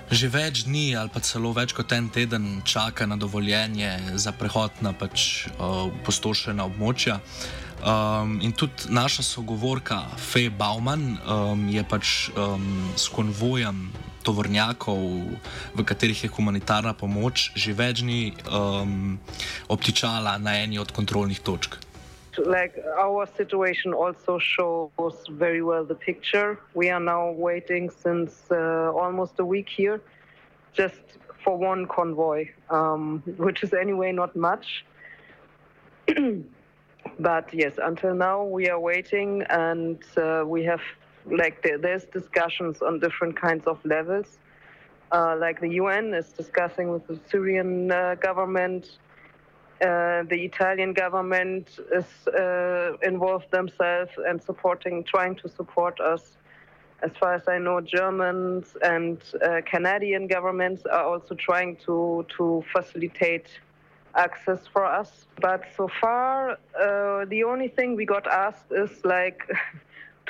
že 0.08 0.28
več 0.32 0.64
dni 0.64 0.96
ali 0.96 1.12
pa 1.12 1.20
celo 1.20 1.52
več 1.52 1.74
kot 1.76 1.92
en 1.92 2.08
teden 2.08 2.62
čaka 2.64 3.04
na 3.04 3.16
dovoljenje 3.20 4.16
za 4.16 4.32
prehod 4.32 4.72
na 4.80 4.94
pač 4.96 5.50
uh, 5.58 5.92
postošena 6.06 6.64
območja. 6.64 7.20
Um, 7.78 8.42
in 8.42 8.50
tudi 8.52 8.90
naša 8.90 9.22
sogovorka 9.22 10.02
Fej 10.18 10.50
Bauman 10.50 11.14
um, 11.22 11.68
je 11.70 11.82
pač 11.86 12.26
um, 12.34 12.90
s 12.98 13.06
konvojem 13.06 13.94
tovornjakov, 14.26 14.98
v 15.78 15.80
katerih 15.86 16.26
je 16.26 16.30
humanitarna 16.34 16.90
pomoč, 16.92 17.54
že 17.54 17.70
več 17.72 18.02
dni 18.02 18.34
um, 18.50 19.14
obtičala 19.70 20.42
na 20.42 20.58
eni 20.58 20.82
od 20.82 20.90
kontrolnih 20.90 21.38
točk. 21.38 21.78
like 22.38 22.78
our 22.98 23.26
situation 23.36 23.92
also 23.92 24.38
shows 24.38 25.16
very 25.30 25.62
well 25.62 25.84
the 25.84 25.94
picture. 25.94 26.58
We 26.74 26.88
are 26.90 27.00
now 27.00 27.32
waiting 27.32 27.90
since 27.90 28.46
uh, 28.50 28.92
almost 28.94 29.38
a 29.38 29.44
week 29.44 29.68
here, 29.68 30.00
just 30.72 31.02
for 31.42 31.56
one 31.58 31.86
convoy, 31.86 32.48
um, 32.70 33.22
which 33.38 33.62
is 33.62 33.72
anyway 33.74 34.12
not 34.12 34.36
much. 34.36 34.84
but 37.18 37.52
yes, 37.52 37.74
until 37.82 38.14
now 38.14 38.44
we 38.44 38.68
are 38.68 38.80
waiting, 38.80 39.42
and 39.50 40.02
uh, 40.16 40.44
we 40.46 40.64
have 40.64 40.80
like 41.26 41.62
there, 41.62 41.78
there's 41.78 42.04
discussions 42.04 42.80
on 42.80 43.00
different 43.00 43.36
kinds 43.40 43.66
of 43.66 43.84
levels. 43.84 44.38
Uh, 45.10 45.36
like 45.38 45.60
the 45.60 45.70
UN 45.82 46.14
is 46.14 46.28
discussing 46.32 46.90
with 46.90 47.06
the 47.06 47.18
Syrian 47.30 47.90
uh, 47.90 48.14
government 48.16 48.98
uh, 49.80 50.24
the 50.24 50.44
Italian 50.44 50.92
government 50.92 51.78
is 51.92 52.26
uh, 52.26 52.96
involved 53.02 53.48
themselves 53.52 54.10
and 54.26 54.42
supporting, 54.42 55.04
trying 55.04 55.36
to 55.36 55.48
support 55.48 56.00
us. 56.00 56.36
As 57.00 57.12
far 57.20 57.34
as 57.34 57.46
I 57.46 57.58
know, 57.58 57.80
Germans 57.80 58.76
and 58.82 59.22
uh, 59.40 59.60
Canadian 59.64 60.26
governments 60.26 60.84
are 60.84 61.04
also 61.04 61.36
trying 61.36 61.76
to 61.86 62.26
to 62.36 62.64
facilitate 62.72 63.46
access 64.14 64.66
for 64.72 64.84
us. 64.84 65.26
But 65.40 65.64
so 65.76 65.88
far, 66.00 66.52
uh, 66.52 67.24
the 67.26 67.44
only 67.44 67.68
thing 67.68 67.96
we 67.96 68.06
got 68.06 68.26
asked 68.26 68.70
is 68.70 69.04
like. 69.04 69.42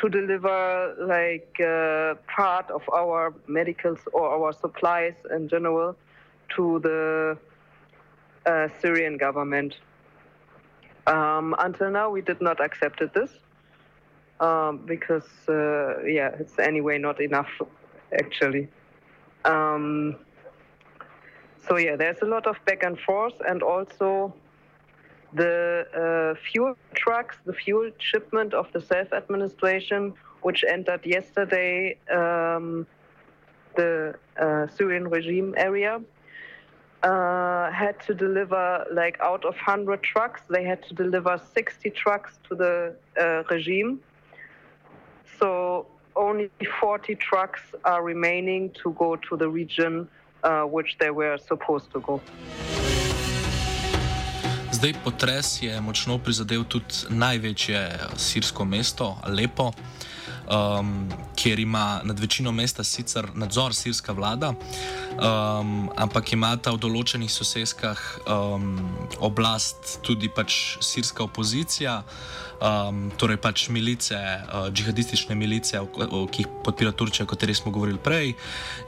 to 0.01 0.09
deliver 0.09 0.95
like 1.01 1.59
uh, 1.61 2.15
part 2.33 2.71
of 2.71 2.83
our 2.89 3.35
medicals 3.49 3.99
or 4.13 4.29
our 4.31 4.53
supplies 4.53 5.15
in 5.35 5.49
general 5.49 5.97
to 6.55 6.79
the 6.81 7.37
uh, 8.47 8.69
Syrian 8.81 9.17
government. 9.17 9.75
Um, 11.07 11.55
until 11.59 11.91
now, 11.91 12.11
we 12.11 12.21
did 12.21 12.41
not 12.41 12.61
accept 12.61 13.03
this 13.15 13.31
um, 14.41 14.79
because, 14.87 15.29
uh, 15.49 16.03
yeah, 16.05 16.31
it's 16.39 16.59
anyway 16.59 16.99
not 16.99 17.21
enough, 17.21 17.51
actually. 18.13 18.69
Um, 19.45 20.17
so 21.67 21.77
yeah, 21.77 21.97
there's 21.97 22.21
a 22.23 22.27
lot 22.27 22.47
of 22.47 22.57
back 22.65 22.83
and 22.83 22.99
forth, 22.99 23.35
and 23.47 23.63
also 23.63 24.33
the 25.33 25.87
uh, 25.95 26.41
fuel 26.51 26.75
trucks, 26.95 27.37
the 27.45 27.53
fuel 27.53 27.91
shipment 27.99 28.55
of 28.55 28.67
the 28.73 28.81
self-administration, 28.81 30.15
which 30.43 30.65
entered 30.69 31.05
yesterday 31.05 31.97
um, 32.11 32.87
the 33.77 34.15
uh, 34.41 34.67
Syrian 34.69 35.09
regime 35.09 35.55
area 35.57 36.01
uh, 37.03 37.71
had 37.71 38.01
to 38.07 38.15
deliver, 38.15 38.85
like 38.93 39.19
out 39.21 39.45
of 39.45 39.55
100 39.55 40.03
trucks, 40.03 40.43
they 40.49 40.65
had 40.65 40.83
to 40.85 40.95
deliver 40.95 41.41
60 41.55 41.91
trucks 41.91 42.39
to 42.49 42.55
the 42.55 42.95
uh, 43.21 43.43
regime. 43.51 44.01
So 45.39 45.87
only 46.17 46.51
40 46.81 47.15
trucks 47.17 47.61
are 47.85 48.03
remaining 48.03 48.71
to 48.83 48.93
go 48.99 49.17
to 49.17 49.37
the 49.37 49.49
region 49.49 50.09
uh, 50.43 50.65
which 50.69 50.97
they 50.99 51.11
were 51.11 51.39
supposed 51.49 51.93
to 51.93 52.01
go. 52.01 52.21
Zdaj 54.73 54.95
potres 55.05 55.63
je 55.63 55.81
močno 55.81 56.19
prizadel 56.19 56.65
tudi 56.65 56.95
največje 57.11 57.99
sirsko 58.17 58.65
mesto, 58.65 59.17
Alepo. 59.23 59.73
um, 60.49 61.09
kjer 61.39 61.59
ima 61.59 62.01
nad 62.05 62.19
večino 62.19 62.53
mesta 62.53 62.85
sicer 62.85 63.29
nadzor 63.35 63.75
sirska 63.75 64.13
vlada, 64.13 64.49
um, 64.51 65.91
ampak 65.97 66.33
ima 66.33 66.57
ta 66.57 66.75
v 66.75 66.83
določenih 66.83 67.31
soseskah 67.31 68.03
um, 68.27 68.75
oblast 69.23 70.01
tudi 70.03 70.29
pač 70.29 70.77
sirska 70.83 71.23
opozicija. 71.29 72.03
Um, 72.59 73.05
torej, 73.15 73.37
pač 73.39 73.69
milice, 73.71 74.19
uh, 74.19 74.67
džihadistične 74.75 75.37
milice, 75.39 75.79
ki 75.79 76.43
jih 76.43 76.49
podpira 76.67 76.91
Turčija, 76.91 77.23
o 77.23 77.31
kateri 77.31 77.55
smo 77.55 77.71
govorili 77.71 78.03
prej, 78.03 78.33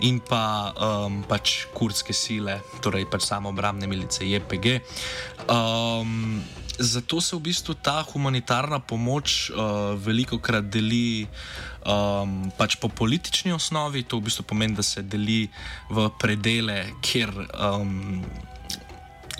in 0.03 0.19
pa 0.19 0.75
um, 0.75 1.21
pač 1.23 1.69
kurdske 1.71 2.11
sile, 2.11 2.59
torej 2.83 3.07
pač 3.07 3.29
samo 3.29 3.55
obrambne 3.55 3.87
milice, 3.87 4.27
JPG. 4.27 4.81
Um, 5.47 6.43
zato 6.81 7.21
se 7.21 7.37
v 7.37 7.41
bistvu 7.47 7.79
ta 7.79 8.01
humanitarna 8.03 8.81
pomoč 8.81 9.53
uh, 9.55 9.95
veliko 10.01 10.43
krat 10.43 10.67
deli 10.67 11.29
um, 11.85 12.51
pač 12.59 12.77
po 12.81 12.89
politični 12.89 13.53
osnovi. 13.53 14.03
To 14.03 14.21
v 14.21 14.29
bistvu 14.29 14.45
pomeni, 14.53 14.77
da 14.77 14.83
se 14.83 15.03
deli 15.03 15.49
v 15.91 16.09
predele, 16.21 16.85
kjer. 17.03 17.33
Um, 17.57 18.25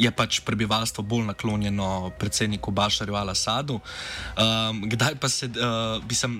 Je 0.01 0.09
pač 0.11 0.41
prebivalstvo 0.41 1.05
bolj 1.05 1.27
naklonjeno 1.29 2.11
predsedniku 2.19 2.73
Bašarju 2.73 3.17
al-Assadu. 3.21 3.77
Um, 3.77 4.81
kdaj 4.89 5.19
pa 5.21 5.29
se, 5.29 5.51
uh, 5.53 6.01
bi 6.01 6.17
sem, 6.17 6.39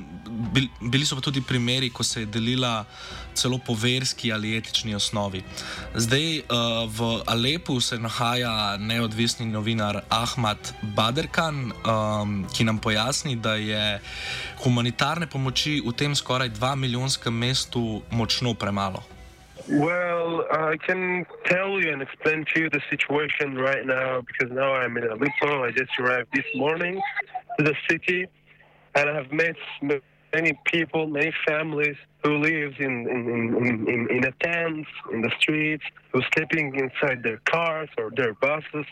bil, 0.55 0.71
bili 0.81 1.05
so 1.05 1.19
pa 1.19 1.25
tudi 1.25 1.43
primeri, 1.45 1.91
ko 1.93 2.05
se 2.07 2.25
je 2.25 2.31
delila 2.33 2.87
celo 3.37 3.59
po 3.61 3.75
verski 3.77 4.33
ali 4.33 4.57
etični 4.57 4.95
osnovi. 4.95 5.43
Zdaj 5.95 6.39
uh, 6.39 6.89
v 6.89 7.11
Alepu 7.27 7.81
se 7.81 7.99
nahaja 7.99 8.77
neodvisni 8.81 9.47
novinar 9.47 10.03
Ahmad 10.09 10.73
Baderkan, 10.97 11.73
um, 11.85 12.47
ki 12.49 12.65
nam 12.65 12.79
pojasni, 12.79 13.37
da 13.37 13.55
je 13.61 14.01
humanitarne 14.65 15.27
pomoči 15.27 15.81
v 15.85 15.93
tem 15.93 16.17
skoraj 16.17 16.49
dva 16.57 16.75
milijonskem 16.75 17.35
mestu 17.35 18.03
močno 18.11 18.55
premalo. 18.55 19.20
Well, 19.69 20.47
I 20.51 20.77
can 20.77 21.27
tell 21.45 21.81
you 21.81 21.93
and 21.93 22.03
explain 22.03 22.45
to 22.55 22.61
you 22.61 22.71
the 22.71 22.81
situation 22.91 23.57
right 23.57 23.85
now 23.85 24.21
because 24.21 24.53
now 24.55 24.73
I'm 24.73 24.97
in 24.97 25.05
Aleppo. 25.05 25.65
I 25.65 25.71
just 25.71 25.91
arrived 25.99 26.29
this 26.33 26.45
morning 26.55 27.01
to 27.59 27.65
the 27.65 27.75
city 27.89 28.27
and 28.95 29.11
I 29.11 29.15
have 29.15 29.33
met 29.33 29.57
many 30.33 30.59
people, 30.65 31.07
many 31.07 31.33
families 31.47 31.97
who 32.25 32.39
live 32.39 32.75
in, 32.79 33.09
in, 33.09 33.57
in, 33.57 33.89
in, 33.89 34.09
in 34.11 34.25
a 34.25 34.33
tent, 34.43 34.87
in 35.13 35.23
the 35.23 35.31
streets, 35.41 35.85
who 36.13 36.21
sleeping 36.35 36.75
inside 36.75 37.23
their 37.23 37.39
cars 37.45 37.89
or 37.99 38.11
their 38.17 38.35
buses. 38.35 38.87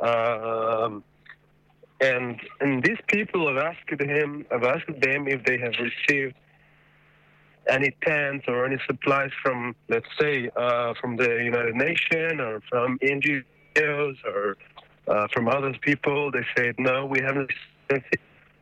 Um, 0.00 1.04
and 2.00 2.40
and 2.60 2.82
these 2.82 2.98
people 3.06 3.46
have 3.48 3.56
asked 3.56 4.00
him, 4.00 4.44
have 4.50 4.64
asked 4.64 5.00
them 5.00 5.28
if 5.28 5.44
they 5.44 5.58
have 5.58 5.74
received 5.78 6.34
any 7.68 7.96
tents 8.04 8.44
or 8.48 8.66
any 8.66 8.76
supplies 8.86 9.30
from, 9.42 9.74
let's 9.88 10.06
say, 10.20 10.50
uh, 10.56 10.94
from 11.00 11.16
the 11.16 11.28
United 11.42 11.74
Nations 11.74 12.40
or 12.40 12.62
from 12.68 12.98
NGOs 12.98 14.16
or 14.24 14.56
uh, 15.08 15.26
from 15.32 15.48
other 15.48 15.74
people. 15.80 16.30
They 16.30 16.44
said, 16.56 16.74
no, 16.78 17.06
we 17.06 17.20
haven't. 17.20 17.50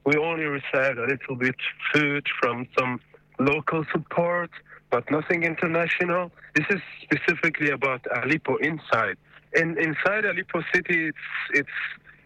We 0.04 0.16
only 0.16 0.44
received 0.44 0.98
a 0.98 1.06
little 1.06 1.36
bit 1.36 1.54
food 1.94 2.26
from 2.40 2.66
some 2.76 3.00
local 3.38 3.84
support, 3.92 4.50
but 4.90 5.08
nothing 5.12 5.44
international. 5.44 6.32
This 6.56 6.66
is 6.70 6.80
specifically 7.02 7.70
about 7.70 8.04
Aleppo 8.24 8.56
inside. 8.56 9.16
And 9.54 9.78
inside 9.78 10.24
Aleppo 10.24 10.62
city, 10.74 11.08
it's 11.08 11.18
it's 11.54 11.78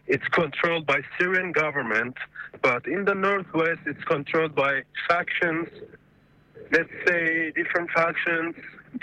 it's 0.07 0.27
controlled 0.29 0.85
by 0.85 1.01
Syrian 1.19 1.51
government, 1.51 2.15
but 2.61 2.87
in 2.87 3.03
the 3.03 3.13
northwest, 3.13 3.81
it's 3.85 4.03
controlled 4.05 4.55
by 4.55 4.81
factions. 5.07 5.67
Let's 6.71 6.89
say 7.07 7.51
different 7.51 7.89
factions. 7.91 8.55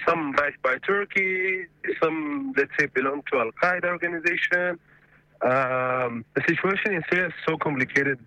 Some 0.06 0.32
backed 0.32 0.60
by 0.62 0.78
Turkey, 0.78 1.66
some 2.02 2.52
let's 2.56 2.70
say 2.78 2.86
belong 2.86 3.22
to 3.32 3.38
Al 3.38 3.50
Qaeda 3.62 3.84
organization. 3.84 4.78
Um, 5.42 6.24
the 6.34 6.42
situation 6.48 6.94
in 6.94 7.02
Syria 7.10 7.26
is 7.26 7.32
so 7.46 7.56
complicated, 7.56 8.18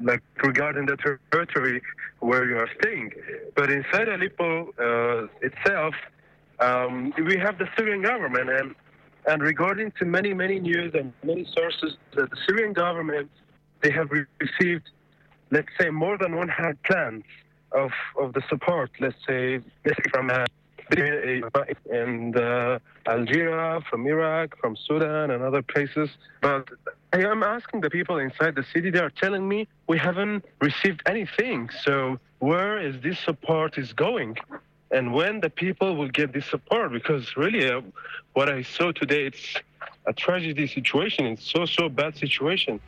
like 0.00 0.22
regarding 0.42 0.86
the 0.86 0.96
ter- 0.96 1.20
territory 1.32 1.82
where 2.20 2.48
you 2.48 2.56
are 2.56 2.68
staying. 2.80 3.10
But 3.56 3.70
inside 3.70 4.08
Aleppo 4.08 4.68
uh, 4.78 5.26
itself, 5.42 5.94
um, 6.60 7.12
we 7.26 7.36
have 7.38 7.58
the 7.58 7.68
Syrian 7.76 8.02
government, 8.02 8.50
and 8.50 8.74
and 9.26 9.42
regarding 9.42 9.92
to 9.98 10.04
many 10.04 10.32
many 10.32 10.60
news 10.60 10.94
and 10.94 11.12
many 11.22 11.46
sources, 11.56 11.96
the 12.14 12.28
Syrian 12.46 12.72
government 12.72 13.30
they 13.82 13.90
have 13.90 14.10
re- 14.10 14.26
received, 14.38 14.88
let's 15.50 15.68
say, 15.80 15.90
more 15.90 16.18
than 16.18 16.36
100 16.36 16.82
plans 16.82 17.24
of 17.72 17.90
of 18.18 18.32
the 18.32 18.42
support. 18.48 18.90
Let's 19.00 19.16
say, 19.26 19.60
let's 19.84 20.00
from. 20.10 20.30
Uh, 20.30 20.46
and 21.92 22.36
uh, 22.36 22.78
Algeria, 23.06 23.80
from 23.88 24.08
Iraq, 24.08 24.58
from 24.58 24.76
Sudan, 24.76 25.30
and 25.30 25.40
other 25.40 25.62
places. 25.62 26.10
But 26.40 26.68
I 27.12 27.22
am 27.22 27.44
asking 27.44 27.82
the 27.82 27.90
people 27.90 28.18
inside 28.18 28.56
the 28.56 28.64
city. 28.72 28.90
They 28.90 28.98
are 28.98 29.10
telling 29.10 29.48
me 29.48 29.68
we 29.86 29.98
haven't 29.98 30.44
received 30.60 31.02
anything. 31.06 31.70
So 31.84 32.18
where 32.40 32.78
is 32.78 33.00
this 33.02 33.18
support 33.20 33.78
is 33.78 33.92
going? 33.92 34.36
And 34.90 35.14
when 35.14 35.40
the 35.40 35.50
people 35.50 35.94
will 35.94 36.08
get 36.08 36.32
this 36.32 36.46
support? 36.46 36.92
Because 36.92 37.36
really, 37.36 37.70
uh, 37.70 37.82
what 38.32 38.48
I 38.50 38.62
saw 38.62 38.90
today, 38.90 39.26
it's 39.26 39.54
a 40.06 40.12
tragedy 40.12 40.66
situation. 40.66 41.26
It's 41.26 41.48
so 41.48 41.66
so 41.66 41.88
bad 41.88 42.16
situation. 42.16 42.80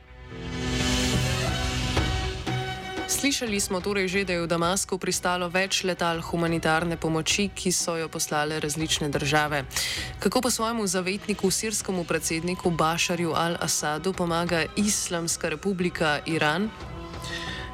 Slišali 3.12 3.60
smo 3.60 3.76
torej 3.84 4.08
že, 4.08 4.24
da 4.24 4.32
je 4.32 4.48
v 4.48 4.48
Damasku 4.48 4.96
pristalo 4.96 5.44
več 5.52 5.84
letal 5.84 6.24
humanitarne 6.24 6.96
pomoči, 6.96 7.52
ki 7.52 7.68
so 7.68 7.92
jo 8.00 8.08
poslale 8.08 8.56
različne 8.56 9.12
države. 9.12 9.68
Kako 10.16 10.40
pa 10.40 10.48
svojemu 10.48 10.80
zavetniku, 10.88 11.52
sirskemu 11.52 12.08
predsedniku 12.08 12.72
Bašarju 12.72 13.36
al-Assadu 13.36 14.16
pomaga 14.16 14.64
Islamska 14.80 15.52
republika 15.52 16.24
Iran? 16.24 16.72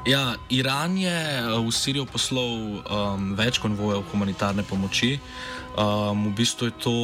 Ja, 0.03 0.35
Iran 0.51 0.99
je 0.99 1.15
v 1.55 1.71
Sirijo 1.71 2.03
poslal 2.03 2.83
um, 2.83 3.31
več 3.39 3.63
konvojev 3.63 4.03
humanitarne 4.11 4.67
pomoči. 4.67 5.23
Um, 5.79 6.35
v 6.35 6.43
bistvu 6.43 6.67
je 6.67 6.75
to 6.83 6.95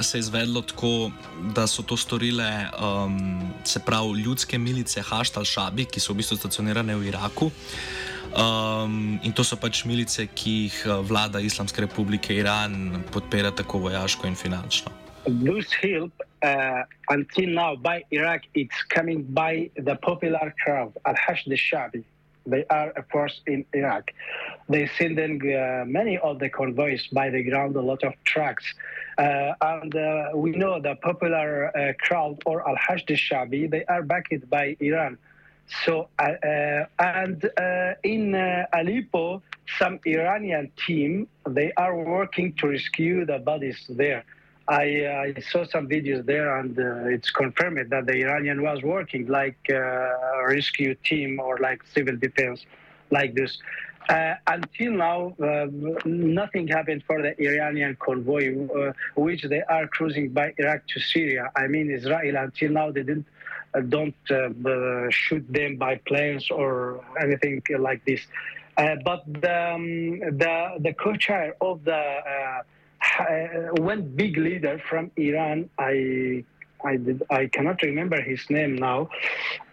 se 0.00 0.18
je 0.18 0.20
izvedlo 0.20 0.62
tako, 0.62 1.10
da 1.54 1.66
so 1.66 1.82
to 1.82 1.96
storile 1.96 2.50
um, 2.80 3.52
se 3.64 3.80
pravi 3.86 4.20
ljudske 4.20 4.58
milice 4.58 5.02
Haštal 5.02 5.44
Šabi, 5.44 5.84
ki 5.84 6.00
so 6.00 6.12
v 6.12 6.22
bistvu 6.22 6.36
stacionirane 6.36 6.96
v 6.96 7.08
Iraku. 7.08 7.50
Um, 8.28 9.18
in 9.22 9.32
to 9.32 9.44
so 9.44 9.56
pač 9.56 9.84
milice, 9.88 10.26
ki 10.34 10.50
jih 10.50 10.78
uh, 10.86 11.00
vlada 11.00 11.40
Islamske 11.40 11.80
republike 11.80 12.36
Iran 12.36 13.02
podpira 13.12 13.50
tako 13.50 13.78
vojaško 13.88 14.26
in 14.26 14.36
finančno. 14.36 14.92
This 15.24 15.72
help 15.82 16.12
uh, 16.42 16.84
until 17.10 17.50
now 17.54 17.76
by 17.76 18.02
Iraq, 18.10 18.42
it's 18.54 18.82
coming 18.94 19.24
by 19.34 19.70
the 19.76 19.96
popular 19.96 20.54
crowd, 20.64 20.92
Al 21.04 21.14
Hashd 21.14 21.48
al-Shabi. 21.50 22.04
They 22.48 22.64
are 22.70 22.90
a 22.96 23.02
force 23.12 23.40
in 23.46 23.64
Iraq. 23.72 24.10
They 24.68 24.88
sending 24.98 25.40
uh, 25.42 25.84
many 25.86 26.18
of 26.18 26.38
the 26.38 26.48
convoys 26.48 27.06
by 27.12 27.30
the 27.30 27.42
ground, 27.42 27.76
a 27.76 27.80
lot 27.80 28.02
of 28.04 28.14
trucks. 28.24 28.64
Uh, 29.18 29.52
and 29.60 29.94
uh, 29.94 30.30
we 30.34 30.50
know 30.52 30.80
the 30.80 30.94
popular 30.96 31.76
uh, 31.76 31.92
crowd 32.04 32.42
or 32.46 32.66
Al 32.68 32.76
Hashd 32.76 33.08
Shabi, 33.26 33.70
they 33.70 33.84
are 33.86 34.02
backed 34.02 34.48
by 34.48 34.76
Iran. 34.80 35.18
So, 35.84 36.08
uh, 36.18 36.22
uh, 36.22 36.86
and 36.98 37.44
uh, 37.44 37.94
in 38.02 38.34
Aleppo, 38.72 39.42
some 39.78 40.00
Iranian 40.06 40.70
team, 40.86 41.28
they 41.46 41.72
are 41.76 41.94
working 41.94 42.54
to 42.54 42.68
rescue 42.68 43.26
the 43.26 43.38
bodies 43.38 43.78
there. 43.88 44.24
I, 44.68 45.34
I 45.36 45.40
saw 45.50 45.64
some 45.64 45.88
videos 45.88 46.26
there, 46.26 46.58
and 46.58 46.76
it's 47.12 47.30
confirmed 47.30 47.90
that 47.90 48.06
the 48.06 48.16
Iranian 48.24 48.62
was 48.62 48.82
working 48.82 49.26
like 49.26 49.58
a 49.70 50.44
rescue 50.46 50.94
team 50.96 51.40
or 51.40 51.58
like 51.58 51.82
civil 51.94 52.16
defense, 52.16 52.64
like 53.10 53.34
this. 53.34 53.58
Uh, 54.08 54.34
until 54.46 54.92
now, 54.92 55.34
uh, 55.42 55.66
nothing 56.06 56.66
happened 56.66 57.02
for 57.06 57.20
the 57.20 57.38
Iranian 57.40 57.96
convoy, 58.00 58.66
uh, 58.68 58.92
which 59.16 59.42
they 59.42 59.62
are 59.62 59.86
cruising 59.86 60.30
by 60.30 60.52
Iraq 60.56 60.86
to 60.88 61.00
Syria. 61.00 61.50
I 61.56 61.66
mean, 61.66 61.90
Israel 61.90 62.36
until 62.36 62.70
now 62.72 62.90
they 62.90 63.02
didn't 63.02 63.26
uh, 63.74 63.80
don't 63.80 64.14
uh, 64.30 65.10
shoot 65.10 65.44
them 65.52 65.76
by 65.76 65.96
planes 66.06 66.50
or 66.50 67.04
anything 67.20 67.62
like 67.78 68.02
this. 68.06 68.20
Uh, 68.78 68.96
but 69.04 69.24
the, 69.26 69.72
um, 69.74 70.20
the 70.20 70.76
the 70.80 70.94
co-chair 70.94 71.54
of 71.60 71.84
the 71.84 72.02
one 73.78 74.02
big 74.02 74.36
leader 74.36 74.80
from 74.88 75.10
Iran, 75.16 75.70
I 75.78 76.44
I 76.84 76.96
did 76.96 77.22
I 77.30 77.46
cannot 77.46 77.82
remember 77.82 78.20
his 78.20 78.48
name 78.50 78.76
now. 78.76 79.08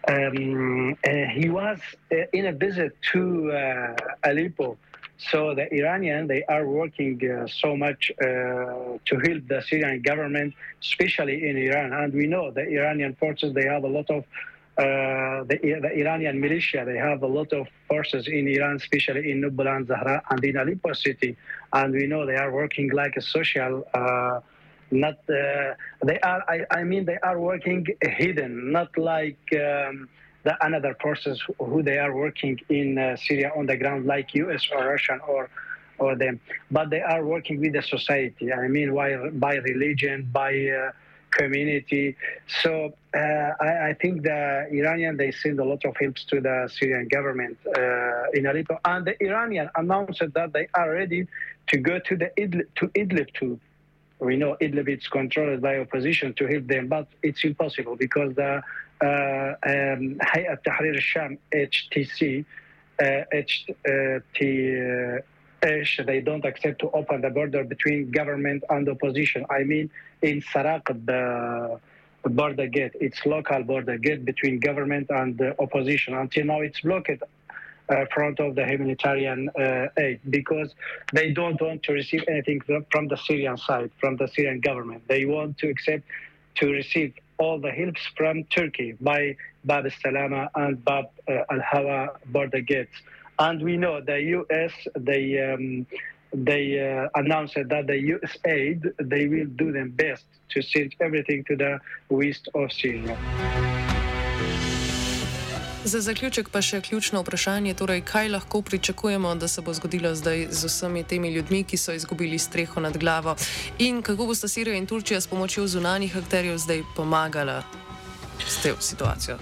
Um, 0.08 0.96
uh, 1.06 1.10
he 1.34 1.48
was 1.48 1.78
uh, 2.12 2.16
in 2.32 2.46
a 2.46 2.52
visit 2.52 2.96
to 3.12 3.52
uh, 3.52 3.96
Aleppo. 4.24 4.76
So 5.18 5.54
the 5.54 5.72
Iranian 5.72 6.26
they 6.26 6.44
are 6.44 6.66
working 6.66 7.18
uh, 7.30 7.46
so 7.46 7.76
much 7.76 8.10
uh, 8.20 8.24
to 8.24 9.14
help 9.24 9.48
the 9.48 9.62
Syrian 9.66 10.02
government, 10.02 10.54
especially 10.82 11.48
in 11.48 11.56
Iran. 11.56 11.92
And 11.92 12.12
we 12.12 12.26
know 12.26 12.50
the 12.50 12.66
Iranian 12.68 13.14
forces 13.14 13.54
they 13.54 13.66
have 13.66 13.84
a 13.84 13.88
lot 13.88 14.10
of 14.10 14.22
uh, 14.22 14.55
the, 14.78 15.78
the, 15.82 15.90
Iranian 16.00 16.40
militia, 16.40 16.84
they 16.84 16.98
have 16.98 17.22
a 17.22 17.26
lot 17.26 17.52
of 17.52 17.66
forces 17.88 18.28
in 18.28 18.46
Iran, 18.48 18.76
especially 18.76 19.30
in 19.30 19.40
Nubla 19.42 19.86
Zahra 19.86 20.22
and 20.30 20.44
in 20.44 20.56
Aleppo 20.56 20.92
city. 20.92 21.36
And 21.72 21.94
we 21.94 22.06
know 22.06 22.26
they 22.26 22.36
are 22.36 22.52
working 22.52 22.90
like 22.90 23.16
a 23.16 23.22
social 23.22 23.84
uh, 23.94 24.40
not 24.90 25.18
uh, 25.28 25.74
they 26.04 26.18
are 26.20 26.42
I, 26.48 26.64
I, 26.70 26.84
mean 26.84 27.04
they 27.04 27.18
are 27.22 27.40
working 27.40 27.86
hidden 28.02 28.72
not 28.72 28.96
like 28.96 29.38
um, 29.52 30.08
the 30.44 30.56
another 30.64 30.96
forces 31.00 31.42
who 31.58 31.82
they 31.82 31.98
are 31.98 32.14
working 32.14 32.58
in 32.68 32.98
uh, 32.98 33.16
syria 33.16 33.52
on 33.56 33.66
the 33.66 33.76
ground 33.76 34.06
like 34.06 34.30
us 34.34 34.68
or 34.72 34.86
russian 34.86 35.20
or 35.26 35.50
or 35.98 36.14
them 36.14 36.40
but 36.70 36.90
they 36.90 37.00
are 37.00 37.24
working 37.24 37.60
with 37.60 37.72
the 37.72 37.82
society 37.82 38.52
i 38.52 38.68
mean 38.68 38.94
by, 38.94 39.16
by 39.30 39.56
religion 39.56 40.28
by 40.32 40.52
uh, 40.68 40.92
community 41.30 42.16
so 42.62 42.92
uh, 43.16 43.50
I, 43.68 43.88
I, 43.90 43.92
think 44.00 44.22
the 44.22 44.66
iranian 44.80 45.16
they 45.16 45.32
send 45.32 45.58
a 45.58 45.64
lot 45.64 45.82
of 45.84 45.94
helps 45.96 46.24
to 46.30 46.40
the 46.40 46.56
syrian 46.74 47.08
government 47.16 47.56
uh, 47.66 48.36
in 48.36 48.46
aleppo 48.46 48.78
and 48.84 49.06
the 49.06 49.14
iranian 49.28 49.68
announced 49.76 50.22
that 50.38 50.52
they 50.52 50.66
are 50.74 50.90
ready 51.00 51.26
to 51.70 51.76
go 51.78 51.98
to 52.08 52.16
the 52.16 52.30
idlib, 52.42 52.66
to 52.78 52.84
idlib 53.00 53.28
too 53.40 53.58
we 54.18 54.36
know 54.36 54.56
Idlib 54.60 54.88
is 54.88 55.06
controlled 55.08 55.60
by 55.60 55.78
opposition 55.78 56.32
to 56.34 56.46
help 56.46 56.66
them, 56.66 56.88
but 56.88 57.06
it's 57.22 57.44
impossible 57.44 57.96
because 57.96 58.34
the 58.34 58.62
uh, 59.02 59.06
um, 59.06 60.18
Hayat 60.22 60.64
Tahrir 60.66 60.94
al-Sham, 60.94 61.38
HTC, 61.52 62.44
uh, 63.02 63.24
they 66.06 66.20
don't 66.20 66.44
accept 66.44 66.80
to 66.80 66.90
open 66.92 67.20
the 67.20 67.30
border 67.30 67.64
between 67.64 68.10
government 68.10 68.64
and 68.70 68.88
opposition. 68.88 69.44
I 69.50 69.64
mean, 69.64 69.90
in 70.22 70.40
Saraq, 70.40 70.86
the 71.04 71.78
border 72.30 72.66
gate, 72.66 72.92
it's 72.94 73.24
local 73.26 73.62
border 73.62 73.98
gate 73.98 74.24
between 74.24 74.58
government 74.60 75.08
and 75.10 75.36
the 75.38 75.60
opposition. 75.60 76.14
Until 76.14 76.46
now, 76.46 76.60
it's 76.60 76.80
blocked 76.80 77.22
uh, 77.88 78.04
front 78.12 78.40
of 78.40 78.54
the 78.54 78.66
humanitarian 78.66 79.48
uh, 79.58 79.86
aid 79.96 80.20
because 80.30 80.74
they 81.12 81.32
don't 81.32 81.60
want 81.60 81.82
to 81.84 81.92
receive 81.92 82.24
anything 82.28 82.60
from 82.90 83.08
the 83.08 83.16
Syrian 83.16 83.56
side, 83.56 83.90
from 84.00 84.16
the 84.16 84.28
Syrian 84.28 84.60
government. 84.60 85.02
They 85.08 85.24
want 85.24 85.58
to 85.58 85.68
accept 85.68 86.04
to 86.56 86.70
receive 86.70 87.14
all 87.38 87.60
the 87.60 87.70
helps 87.70 88.00
from 88.16 88.44
Turkey 88.44 88.92
by 89.00 89.36
Bab 89.64 89.84
al-Salama 89.84 90.50
and 90.54 90.82
Bab 90.84 91.06
uh, 91.28 91.42
al-Hawa 91.50 92.18
border 92.26 92.60
gates. 92.60 92.96
And 93.38 93.62
we 93.62 93.76
know 93.76 94.00
the 94.00 94.20
U.S. 94.20 94.72
they 94.94 95.38
um, 95.52 95.86
they 96.44 96.78
uh, 96.78 97.08
announced 97.14 97.54
that 97.54 97.86
the 97.86 97.98
U.S. 98.14 98.36
aid 98.44 98.82
they 98.98 99.26
will 99.26 99.48
do 99.56 99.72
their 99.72 99.88
best 99.88 100.26
to 100.48 100.62
send 100.62 100.94
everything 101.00 101.44
to 101.44 101.56
the 101.56 101.80
west 102.10 102.48
of 102.54 102.72
Syria. 102.72 103.16
Za 105.84 106.00
zaključek 106.00 106.48
pa 106.50 106.58
še 106.62 106.80
ključno 106.80 107.20
vprašanje, 107.22 107.74
torej 107.78 108.00
kaj 108.02 108.28
lahko 108.28 108.62
pričakujemo, 108.62 109.34
da 109.34 109.48
se 109.48 109.62
bo 109.62 109.74
zgodilo 109.74 110.14
zdaj 110.14 110.46
z 110.50 110.66
vsemi 110.66 111.04
temi 111.04 111.30
ljudmi, 111.30 111.62
ki 111.64 111.76
so 111.76 111.94
izgubili 111.94 112.38
streho 112.38 112.80
nad 112.80 112.98
glavo 112.98 113.36
in 113.78 114.02
kako 114.02 114.26
bosta 114.26 114.48
Sirija 114.48 114.76
in 114.76 114.86
Turčija 114.86 115.20
s 115.20 115.30
pomočjo 115.30 115.66
zunanjih 115.66 116.16
akterjev 116.16 116.58
zdaj 116.58 116.82
pomagala 116.96 117.62
s 118.48 118.62
to 118.62 118.74
situacijo. 118.80 119.38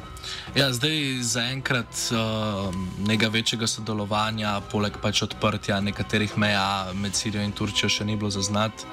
Ja, 0.55 0.72
zdaj 0.72 1.18
zaenkrat 1.20 2.11
uh, 2.12 2.74
nekega 3.07 3.32
večjega 3.32 3.66
sodelovanja, 3.66 4.61
poleg 4.70 4.97
pač 5.03 5.22
odprtja 5.22 5.80
nekaterih 5.80 6.38
meja 6.38 6.92
med 6.95 7.14
Sirijo 7.14 7.45
in 7.45 7.53
Turčijo, 7.53 7.88
še 7.88 8.05
ni 8.05 8.16
bilo 8.16 8.30
zaznati. 8.30 8.86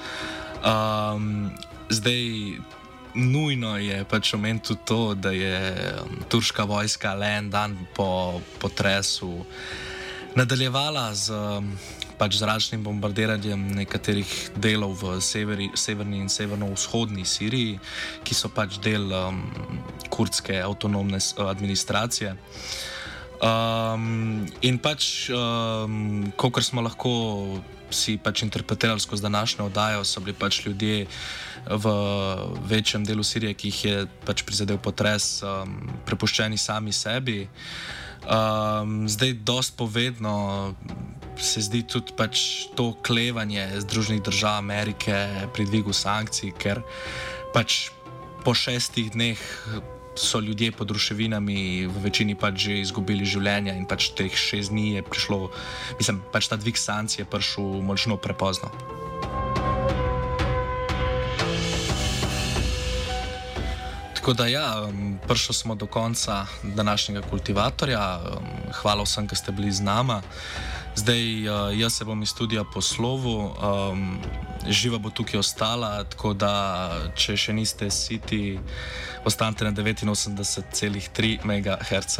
Um, 0.61 1.51
zdaj, 1.89 2.57
nujno 3.13 3.77
je 3.77 4.03
pač 4.09 4.33
omeniti 4.33 4.67
tudi 4.67 4.85
to, 4.85 5.01
da 5.15 5.31
je 5.31 5.61
um, 6.01 6.17
turška 6.29 6.63
vojska 6.63 7.13
le 7.13 7.31
en 7.37 7.49
dan 7.49 7.77
po 7.95 8.41
potresu 8.59 9.45
nadaljevala 10.35 11.15
z 11.15 11.29
um, 11.31 11.77
pač 12.21 12.37
zračnim 12.37 12.83
bombardiranjem 12.85 13.63
nekaterih 13.81 14.29
delov 14.61 15.01
v 15.01 15.17
severi, 15.25 15.71
severni 15.73 16.21
in 16.21 16.29
severno-vzhodni 16.29 17.25
Siriji, 17.25 17.79
ki 18.21 18.37
so 18.37 18.51
pač 18.53 18.77
del 18.85 19.09
um, 19.09 19.41
kurdske 20.13 20.61
avtonomne 20.61 21.17
administracije. 21.49 22.35
Um, 23.41 24.45
in 24.61 24.77
pač, 24.77 25.31
um, 25.33 26.29
kot 26.37 26.61
smo 26.61 26.85
lahko 26.85 27.13
si 27.89 28.19
pač 28.21 28.43
interpretirali 28.45 29.01
skozi 29.01 29.25
današnjo 29.25 29.65
oddajo, 29.65 30.05
so 30.05 30.21
bili 30.21 30.37
pač 30.37 30.61
ljudje 30.65 31.07
v 31.65 31.95
večjem 32.69 33.05
delu 33.05 33.25
Sirije, 33.25 33.57
ki 33.57 33.73
jih 33.73 33.81
je 33.85 34.05
pač 34.25 34.45
prizadel 34.45 34.77
potres, 34.77 35.41
um, 35.41 35.73
prepuščeni 36.05 36.57
sami 36.57 36.93
sebi. 36.93 37.47
Um, 38.21 39.09
zdaj, 39.09 39.33
dosti 39.33 39.73
povedno 39.77 40.73
se 41.41 41.61
zdi 41.61 41.81
tudi 41.83 42.13
pač 42.13 42.67
to 42.77 42.93
klevanje 43.01 43.81
Združenih 43.81 44.21
držav 44.21 44.61
Amerike 44.61 45.27
pri 45.53 45.65
dvigu 45.65 45.93
sankcij, 45.93 46.53
ker 46.53 46.85
pač 47.53 47.89
po 48.45 48.53
šestih 48.53 49.11
dneh 49.11 49.41
so 50.15 50.39
ljudje 50.39 50.71
pod 50.71 50.91
ruševinami 50.91 51.87
v 51.87 51.95
večini 52.03 52.35
pač 52.35 52.67
že 52.67 52.81
izgubili 52.83 53.25
življenja 53.25 53.73
in 53.73 53.87
pač 53.89 54.11
teh 54.13 54.29
šest 54.29 54.69
dni 54.69 54.99
je 54.99 55.03
prišlo, 55.07 55.49
mislim, 55.97 56.21
pač 56.29 56.51
ta 56.51 56.59
dvig 56.59 56.77
sankcij 56.77 57.23
je 57.23 57.29
prišel 57.29 57.81
močno 57.81 58.21
prepozno. 58.21 58.69
Tako 64.21 64.33
da, 64.33 64.45
ja, 64.47 64.87
prišli 65.27 65.53
smo 65.53 65.75
do 65.75 65.85
konca 65.85 66.45
današnjega 66.63 67.21
kultivatorja. 67.29 68.19
Hvala 68.71 69.03
vsem, 69.03 69.27
ki 69.27 69.35
ste 69.35 69.51
bili 69.51 69.71
z 69.71 69.81
nami. 69.81 70.13
Zdaj, 70.95 71.49
uh, 71.49 71.79
jaz 71.79 71.93
se 71.93 72.05
bom 72.05 72.21
iz 72.21 72.29
studia 72.29 72.63
poslovil, 72.73 73.49
um, 73.49 74.21
živa 74.67 74.97
bo 74.97 75.09
tukaj 75.09 75.39
ostala, 75.39 76.03
tako 76.03 76.33
da, 76.33 76.53
če 77.17 77.33
še 77.37 77.53
niste 77.53 77.89
siti, 77.89 78.59
ostanite 79.25 79.65
na 79.65 79.71
89,3 79.73 81.41
MHz. 81.41 82.19